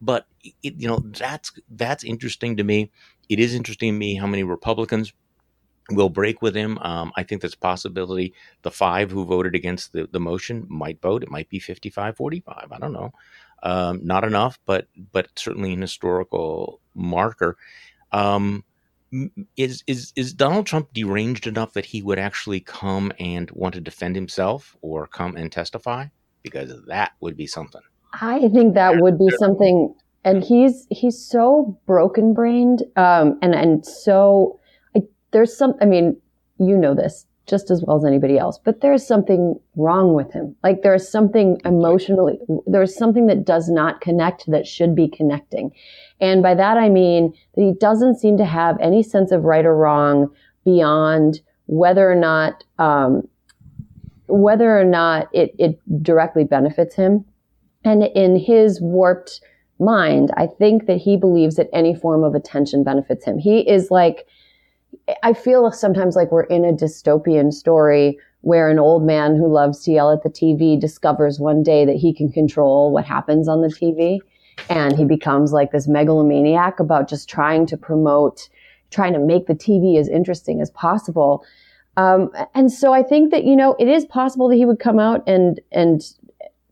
[0.00, 0.26] But
[0.62, 2.90] it, you know that's that's interesting to me.
[3.30, 5.14] It is interesting to me how many Republicans
[5.90, 6.78] will break with him.
[6.78, 11.00] Um, I think there's a possibility the five who voted against the, the motion might
[11.00, 11.22] vote.
[11.22, 12.72] It might be 55 45.
[12.72, 13.12] I don't know.
[13.62, 17.56] Um, not enough, but but certainly an historical marker.
[18.12, 18.64] Um,
[19.56, 23.80] is is is Donald Trump deranged enough that he would actually come and want to
[23.80, 26.06] defend himself or come and testify?
[26.42, 27.80] Because that would be something.
[28.20, 29.94] I think that would be something.
[30.24, 34.58] And he's he's so broken brained, um, and and so
[35.32, 36.16] there's some, I mean,
[36.58, 40.56] you know this just as well as anybody else, but there's something wrong with him.
[40.64, 45.70] Like there's something emotionally, there's something that does not connect that should be connecting.
[46.20, 49.64] And by that I mean that he doesn't seem to have any sense of right
[49.64, 50.28] or wrong
[50.64, 53.28] beyond whether or not, um,
[54.26, 57.24] whether or not it, it directly benefits him.
[57.84, 59.40] And in his warped
[59.78, 63.38] mind, I think that he believes that any form of attention benefits him.
[63.38, 64.26] He is like,
[65.22, 69.82] I feel sometimes like we're in a dystopian story where an old man who loves
[69.82, 73.60] to yell at the TV discovers one day that he can control what happens on
[73.60, 74.18] the TV.
[74.70, 78.48] And he becomes like this megalomaniac about just trying to promote,
[78.90, 81.44] trying to make the TV as interesting as possible.
[81.96, 85.00] Um, and so I think that, you know, it is possible that he would come
[85.00, 86.02] out and, and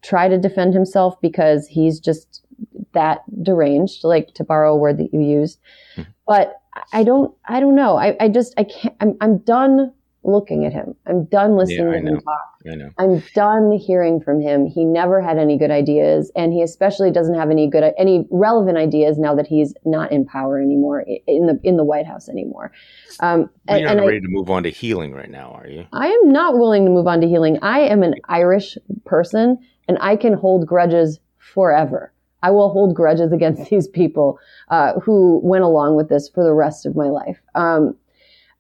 [0.02, 2.44] try to defend himself because he's just
[2.92, 5.58] that deranged, like to borrow a word that you used.
[5.96, 6.10] Mm-hmm.
[6.26, 6.60] But
[6.92, 7.96] I don't, I don't know.
[7.96, 9.92] I, I just, I can't, I'm, I'm done
[10.24, 10.94] looking at him.
[11.06, 12.54] I'm done listening yeah, to him talk.
[12.70, 12.90] I know.
[12.98, 14.66] I'm done hearing from him.
[14.66, 18.78] He never had any good ideas, and he especially doesn't have any good, any relevant
[18.78, 22.72] ideas now that he's not in power anymore in the in the White House anymore.
[23.20, 25.68] Um, and, you're not and ready I, to move on to healing right now, are
[25.68, 25.86] you?
[25.92, 27.58] I am not willing to move on to healing.
[27.62, 29.58] I am an Irish person,
[29.88, 32.13] and I can hold grudges forever.
[32.44, 34.38] I will hold grudges against these people
[34.68, 37.40] uh, who went along with this for the rest of my life.
[37.54, 37.96] Um,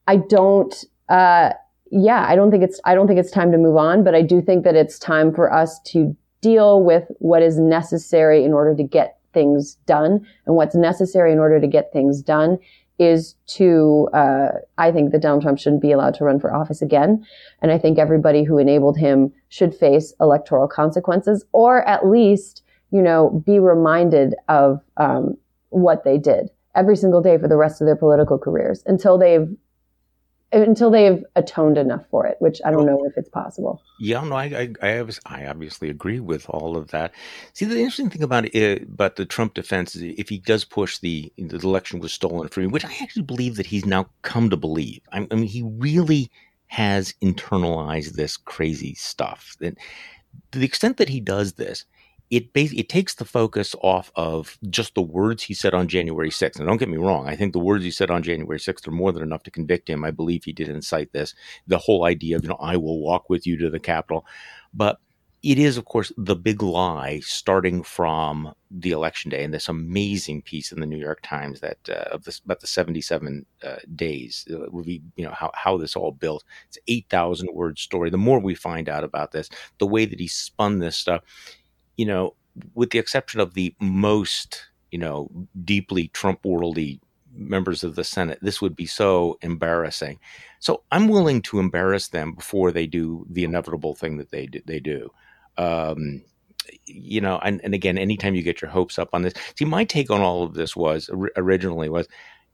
[0.08, 0.74] I don't.
[1.08, 1.50] Uh,
[1.90, 2.80] yeah, I don't think it's.
[2.84, 5.34] I don't think it's time to move on, but I do think that it's time
[5.34, 10.26] for us to deal with what is necessary in order to get things done.
[10.46, 12.58] And what's necessary in order to get things done
[12.98, 16.80] is to, uh, I think that Donald Trump shouldn't be allowed to run for office
[16.80, 17.24] again.
[17.60, 23.02] And I think everybody who enabled him should face electoral consequences or at least you
[23.02, 25.36] know, be reminded of um,
[25.70, 29.48] what they did every single day for the rest of their political careers until they've
[30.52, 33.82] until they've atoned enough for it, which I don't know if it's possible.
[33.98, 37.12] Yeah, no, I, I, I, I obviously agree with all of that.
[37.54, 40.98] See, the interesting thing about it, about the Trump defense is if he does push
[40.98, 44.48] the the election was stolen from him, which I actually believe that he's now come
[44.50, 45.00] to believe.
[45.12, 46.30] I, I mean, he really
[46.68, 49.56] has internalized this crazy stuff.
[49.60, 49.76] And
[50.52, 51.84] to the extent that he does this,
[52.34, 56.30] it basically it takes the focus off of just the words he said on January
[56.30, 56.58] 6th.
[56.58, 58.90] And don't get me wrong, I think the words he said on January 6th are
[58.90, 60.04] more than enough to convict him.
[60.04, 61.32] I believe he did incite this.
[61.68, 64.26] The whole idea of, you know, I will walk with you to the Capitol.
[64.72, 64.98] But
[65.44, 70.42] it is, of course, the big lie starting from the election day and this amazing
[70.42, 74.44] piece in the New York Times that uh, of this about the 77 uh, days,
[74.50, 76.42] uh, you know, how, how this all built.
[76.66, 78.10] It's 8,000 word story.
[78.10, 81.22] The more we find out about this, the way that he spun this stuff,
[81.96, 82.34] you know,
[82.74, 85.30] with the exception of the most, you know,
[85.64, 87.00] deeply Trump worldy
[87.32, 90.18] members of the Senate, this would be so embarrassing.
[90.60, 94.60] So I'm willing to embarrass them before they do the inevitable thing that they do,
[94.66, 95.10] they do.
[95.56, 96.22] Um,
[96.86, 99.84] you know, and, and again, anytime you get your hopes up on this, see, my
[99.84, 102.08] take on all of this was originally was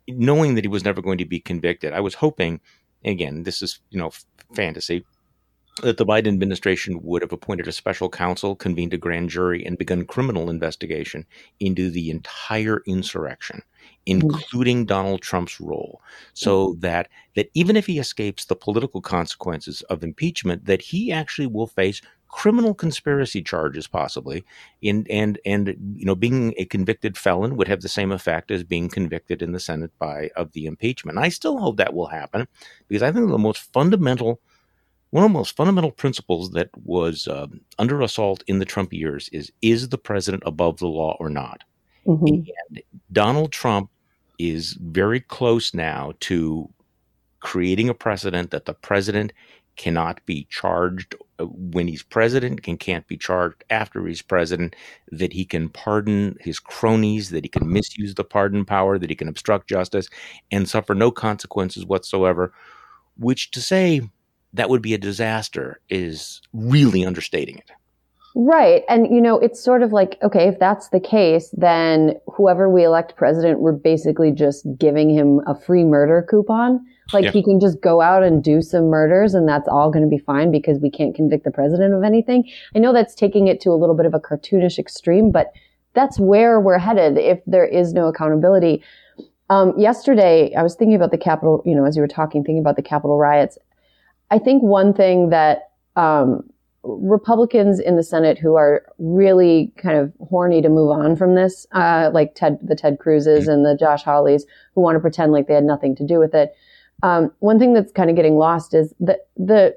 [0.09, 1.93] knowing that he was never going to be convicted.
[1.93, 2.61] I was hoping,
[3.05, 4.11] again, this is you know
[4.55, 5.05] fantasy,
[5.83, 9.79] that the Biden administration would have appointed a special counsel, convened a grand jury, and
[9.79, 11.27] begun criminal investigation
[11.59, 13.93] into the entire insurrection, mm.
[14.07, 16.01] including Donald Trump's role,
[16.35, 16.81] so mm.
[16.81, 21.67] that that even if he escapes the political consequences of impeachment, that he actually will
[21.67, 24.45] face criminal conspiracy charges possibly.
[24.83, 28.63] In and and you know being a convicted felon would have the same effect as
[28.65, 31.19] being convicted in the senate by of the impeachment.
[31.19, 32.47] I still hope that will happen
[32.89, 34.41] because i think the most fundamental
[35.11, 39.29] one of the most fundamental principles that was um, under assault in the Trump years
[39.33, 41.65] is is the president above the law or not?
[42.07, 42.27] Mm-hmm.
[42.27, 42.83] And
[43.13, 43.91] Donald Trump
[44.39, 46.69] is very close now to
[47.41, 49.33] creating a precedent that the president
[49.77, 54.77] cannot be charged uh, when he's president and can't be charged after he's president,
[55.11, 59.17] that he can pardon his cronies, that he can misuse the pardon power, that he
[59.17, 60.09] can obstruct justice
[60.51, 62.53] and suffer no consequences whatsoever,
[63.17, 64.03] which to say
[64.53, 67.71] that would be a disaster is really understating it.
[68.37, 68.85] Right.
[68.89, 72.85] And, you know, it's sort of like, okay, if that's the case, then whoever we
[72.85, 76.85] elect president, we're basically just giving him a free murder coupon.
[77.13, 77.33] Like yeah.
[77.33, 80.23] he can just go out and do some murders and that's all going to be
[80.23, 82.49] fine because we can't convict the president of anything.
[82.77, 85.53] I know that's taking it to a little bit of a cartoonish extreme, but
[85.95, 88.83] that's where we're headed if there is no accountability.
[89.49, 92.61] Um, yesterday, I was thinking about the Capitol, you know, as you were talking, thinking
[92.61, 93.59] about the Capitol riots.
[94.31, 96.49] I think one thing that um,
[96.83, 101.67] Republicans in the Senate who are really kind of horny to move on from this,
[101.73, 104.43] uh, like Ted, the Ted Cruzes and the Josh Hawleys,
[104.75, 106.55] who want to pretend like they had nothing to do with it.
[107.03, 109.77] Um, one thing that's kind of getting lost is that the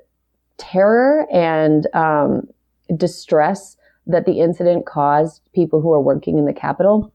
[0.57, 2.47] terror and um,
[2.95, 3.77] distress
[4.07, 7.13] that the incident caused people who are working in the Capitol.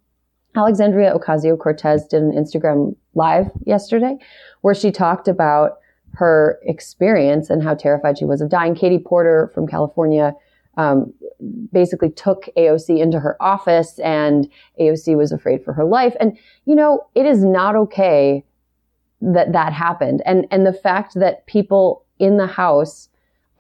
[0.57, 4.17] Alexandria Ocasio Cortez did an Instagram live yesterday
[4.63, 5.78] where she talked about
[6.19, 8.75] her experience and how terrified she was of dying.
[8.75, 10.35] Katie Porter from California
[10.77, 11.13] um,
[11.73, 14.49] basically took AOC into her office, and
[14.81, 16.17] AOC was afraid for her life.
[16.19, 18.45] And you know, it is not okay
[19.21, 23.09] that that happened, and and the fact that people in the house,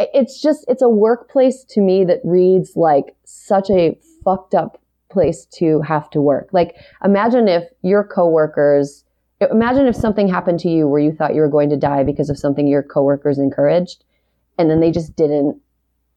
[0.00, 4.80] it's just it's a workplace to me that reads like such a fucked up
[5.12, 6.48] place to have to work.
[6.52, 9.04] Like imagine if your coworkers
[9.40, 12.30] imagine if something happened to you where you thought you were going to die because
[12.30, 14.04] of something your coworkers encouraged
[14.58, 15.60] and then they just didn't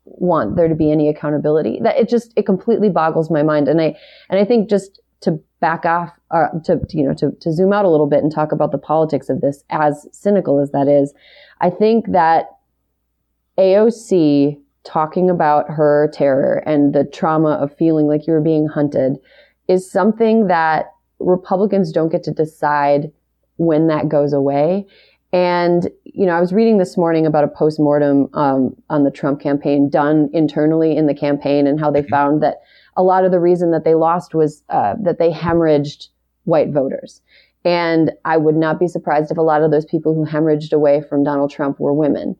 [0.05, 1.79] want there to be any accountability.
[1.81, 3.67] That it just it completely boggles my mind.
[3.67, 3.95] And i
[4.29, 7.71] and i think just to back off uh, to, to you know to, to zoom
[7.71, 10.87] out a little bit and talk about the politics of this as cynical as that
[10.87, 11.13] is
[11.61, 12.57] i think that
[13.57, 19.17] aoc talking about her terror and the trauma of feeling like you were being hunted
[19.67, 20.87] is something that
[21.21, 23.11] Republicans don't get to decide
[23.57, 24.85] when that goes away.
[25.33, 29.39] And, you know, I was reading this morning about a postmortem um, on the Trump
[29.39, 32.09] campaign done internally in the campaign and how they mm-hmm.
[32.09, 32.61] found that
[32.97, 36.09] a lot of the reason that they lost was uh, that they hemorrhaged
[36.43, 37.21] white voters.
[37.63, 41.01] And I would not be surprised if a lot of those people who hemorrhaged away
[41.07, 42.35] from Donald Trump were women.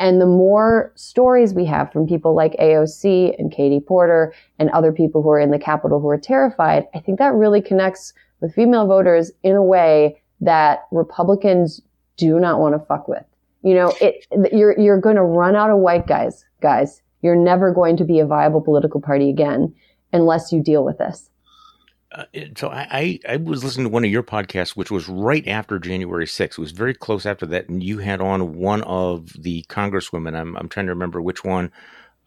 [0.00, 4.92] And the more stories we have from people like AOC and Katie Porter and other
[4.92, 8.54] people who are in the Capitol who are terrified, I think that really connects with
[8.54, 11.80] female voters in a way that Republicans
[12.16, 13.24] do not want to fuck with.
[13.62, 17.00] You know, it, you're, you're going to run out of white guys, guys.
[17.22, 19.74] You're never going to be a viable political party again
[20.12, 21.30] unless you deal with this.
[22.14, 22.24] Uh,
[22.56, 25.80] so I, I, I was listening to one of your podcasts, which was right after
[25.80, 26.52] January 6th.
[26.52, 30.36] It was very close after that, and you had on one of the congresswomen.
[30.36, 31.72] I'm I'm trying to remember which one.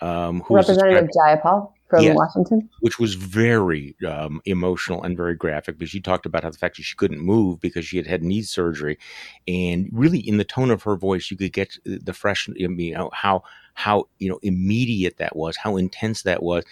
[0.02, 5.90] Um, Representative Jayapal from yes, Washington, which was very um, emotional and very graphic because
[5.90, 8.42] she talked about how the fact that she couldn't move because she had had knee
[8.42, 9.00] surgery,
[9.48, 12.96] and really in the tone of her voice, you could get the fresh, I mean,
[13.14, 13.44] how
[13.78, 16.64] how you know immediate that was, how intense that was,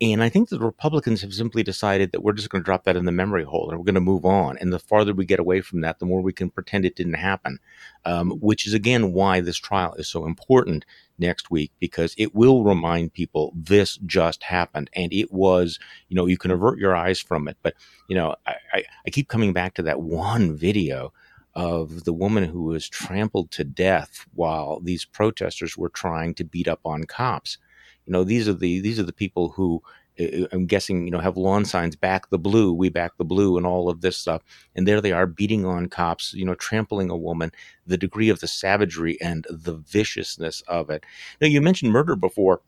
[0.00, 2.96] and I think the Republicans have simply decided that we're just going to drop that
[2.96, 4.56] in the memory hole and we're going to move on.
[4.56, 7.14] And the farther we get away from that, the more we can pretend it didn't
[7.14, 7.58] happen.
[8.06, 10.86] Um, which is again why this trial is so important
[11.18, 16.26] next week because it will remind people this just happened and it was you know
[16.26, 17.74] you can avert your eyes from it but
[18.08, 21.12] you know I, I, I keep coming back to that one video
[21.54, 26.68] of the woman who was trampled to death while these protesters were trying to beat
[26.68, 27.58] up on cops.
[28.06, 29.82] You know, these are the these are the people who
[30.18, 33.24] uh, uh, I'm guessing, you know, have lawn signs, back the blue, we back the
[33.24, 34.42] blue, and all of this stuff.
[34.74, 37.50] And there they are beating on cops, you know, trampling a woman,
[37.86, 41.04] the degree of the savagery and the viciousness of it.
[41.40, 42.60] Now, you mentioned murder before.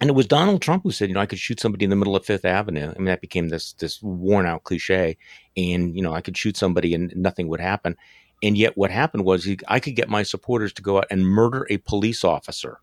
[0.00, 1.96] And it was Donald Trump who said, you know, I could shoot somebody in the
[1.96, 2.92] middle of Fifth Avenue.
[2.94, 5.16] I mean, that became this this worn out cliche.
[5.56, 7.96] And, you know, I could shoot somebody and nothing would happen.
[8.42, 11.26] And yet what happened was he, I could get my supporters to go out and
[11.26, 12.78] murder a police officer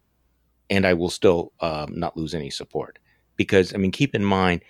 [0.70, 3.00] and I will still um, not lose any support.
[3.38, 4.62] Because, I mean, keep in mind,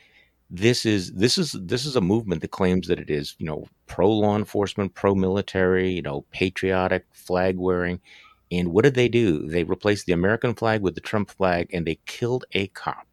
[0.50, 3.66] this is this is this is a movement that claims that it is you know
[3.88, 8.00] pro law enforcement, pro military, you know patriotic, flag wearing,
[8.58, 9.48] and what did they do?
[9.48, 13.08] They replaced the American flag with the Trump flag, and they killed a cop.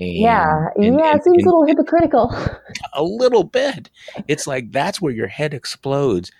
[0.00, 2.32] And, yeah, and, yeah, and, it seems a little hypocritical.
[2.94, 3.90] A little bit.
[4.28, 6.30] It's like that's where your head explodes.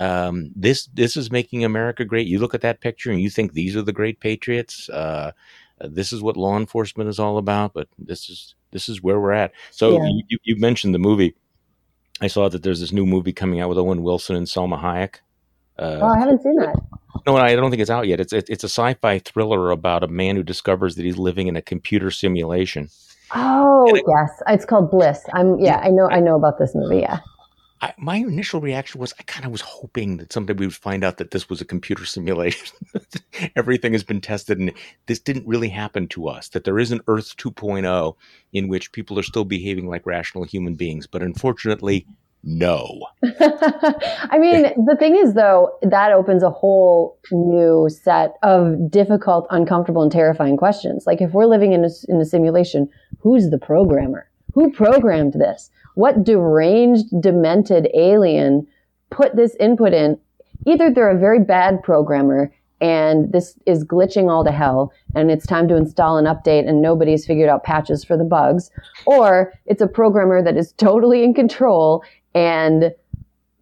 [0.00, 2.26] Um, this this is making America great.
[2.26, 4.88] You look at that picture and you think these are the great patriots.
[4.88, 5.32] Uh,
[5.80, 7.72] this is what law enforcement is all about.
[7.72, 9.52] But this is this is where we're at.
[9.70, 10.08] So yeah.
[10.28, 11.34] you, you mentioned the movie.
[12.20, 15.16] I saw that there's this new movie coming out with Owen Wilson and Salma Hayek.
[15.78, 16.76] Uh, oh, I haven't seen that.
[17.26, 18.20] No, I don't think it's out yet.
[18.20, 21.62] It's it's a sci-fi thriller about a man who discovers that he's living in a
[21.62, 22.90] computer simulation.
[23.34, 25.24] Oh yes, it's called Bliss.
[25.32, 27.00] I'm yeah, I know I know about this movie.
[27.00, 27.20] Yeah.
[27.80, 31.04] I, my initial reaction was I kind of was hoping that someday we would find
[31.04, 32.76] out that this was a computer simulation.
[33.56, 34.72] Everything has been tested, and
[35.06, 36.48] this didn't really happen to us.
[36.48, 38.14] That there is an Earth 2.0
[38.52, 42.06] in which people are still behaving like rational human beings, but unfortunately,
[42.42, 43.06] no.
[43.40, 50.02] I mean, the thing is, though, that opens a whole new set of difficult, uncomfortable,
[50.02, 51.04] and terrifying questions.
[51.06, 52.88] Like, if we're living in a, in a simulation,
[53.20, 54.28] who's the programmer?
[54.52, 55.70] Who programmed this?
[55.94, 58.66] What deranged, demented alien
[59.10, 60.18] put this input in?
[60.66, 65.46] Either they're a very bad programmer and this is glitching all to hell and it's
[65.46, 68.70] time to install an update and nobody's figured out patches for the bugs,
[69.06, 72.02] or it's a programmer that is totally in control
[72.34, 72.92] and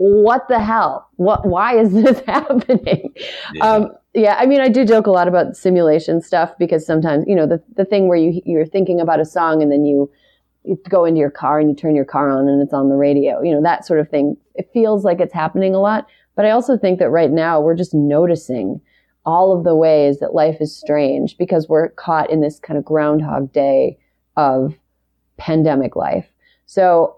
[0.03, 1.09] what the hell?
[1.17, 1.47] What?
[1.47, 3.15] Why is this happening?
[3.55, 3.65] Yeah.
[3.65, 7.35] Um, yeah, I mean, I do joke a lot about simulation stuff because sometimes, you
[7.35, 10.11] know, the the thing where you you're thinking about a song and then you
[10.65, 12.97] you go into your car and you turn your car on and it's on the
[12.97, 14.37] radio, you know, that sort of thing.
[14.55, 16.07] It feels like it's happening a lot.
[16.35, 18.81] But I also think that right now we're just noticing
[19.25, 22.85] all of the ways that life is strange because we're caught in this kind of
[22.85, 23.99] groundhog day
[24.37, 24.75] of
[25.37, 26.27] pandemic life.
[26.67, 27.17] So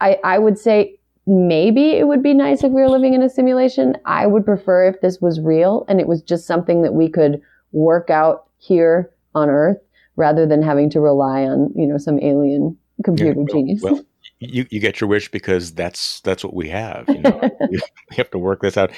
[0.00, 3.30] I, I would say maybe it would be nice if we were living in a
[3.30, 3.96] simulation.
[4.04, 7.40] I would prefer if this was real and it was just something that we could
[7.72, 9.78] work out here on earth
[10.16, 13.82] rather than having to rely on, you know, some alien computer yeah, well, genius.
[13.82, 14.04] Well,
[14.40, 17.08] you, you get your wish because that's that's what we have.
[17.08, 17.80] You know, we
[18.16, 18.90] have to work this out.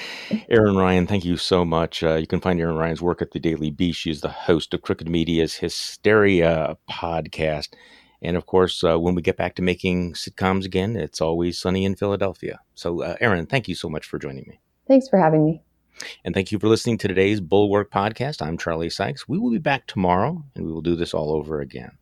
[0.48, 2.02] Erin Ryan, thank you so much.
[2.02, 4.00] Uh, you can find Erin Ryan's work at the Daily Beast.
[4.00, 7.74] She's the host of Crooked Media's Hysteria podcast.
[8.24, 11.84] And of course, uh, when we get back to making sitcoms again, it's always sunny
[11.84, 12.60] in Philadelphia.
[12.74, 14.60] So, uh, Erin, thank you so much for joining me.
[14.88, 15.62] Thanks for having me.
[16.24, 18.42] And thank you for listening to today's Bulwark podcast.
[18.42, 19.28] I'm Charlie Sykes.
[19.28, 21.98] We will be back tomorrow and we will do this all over again.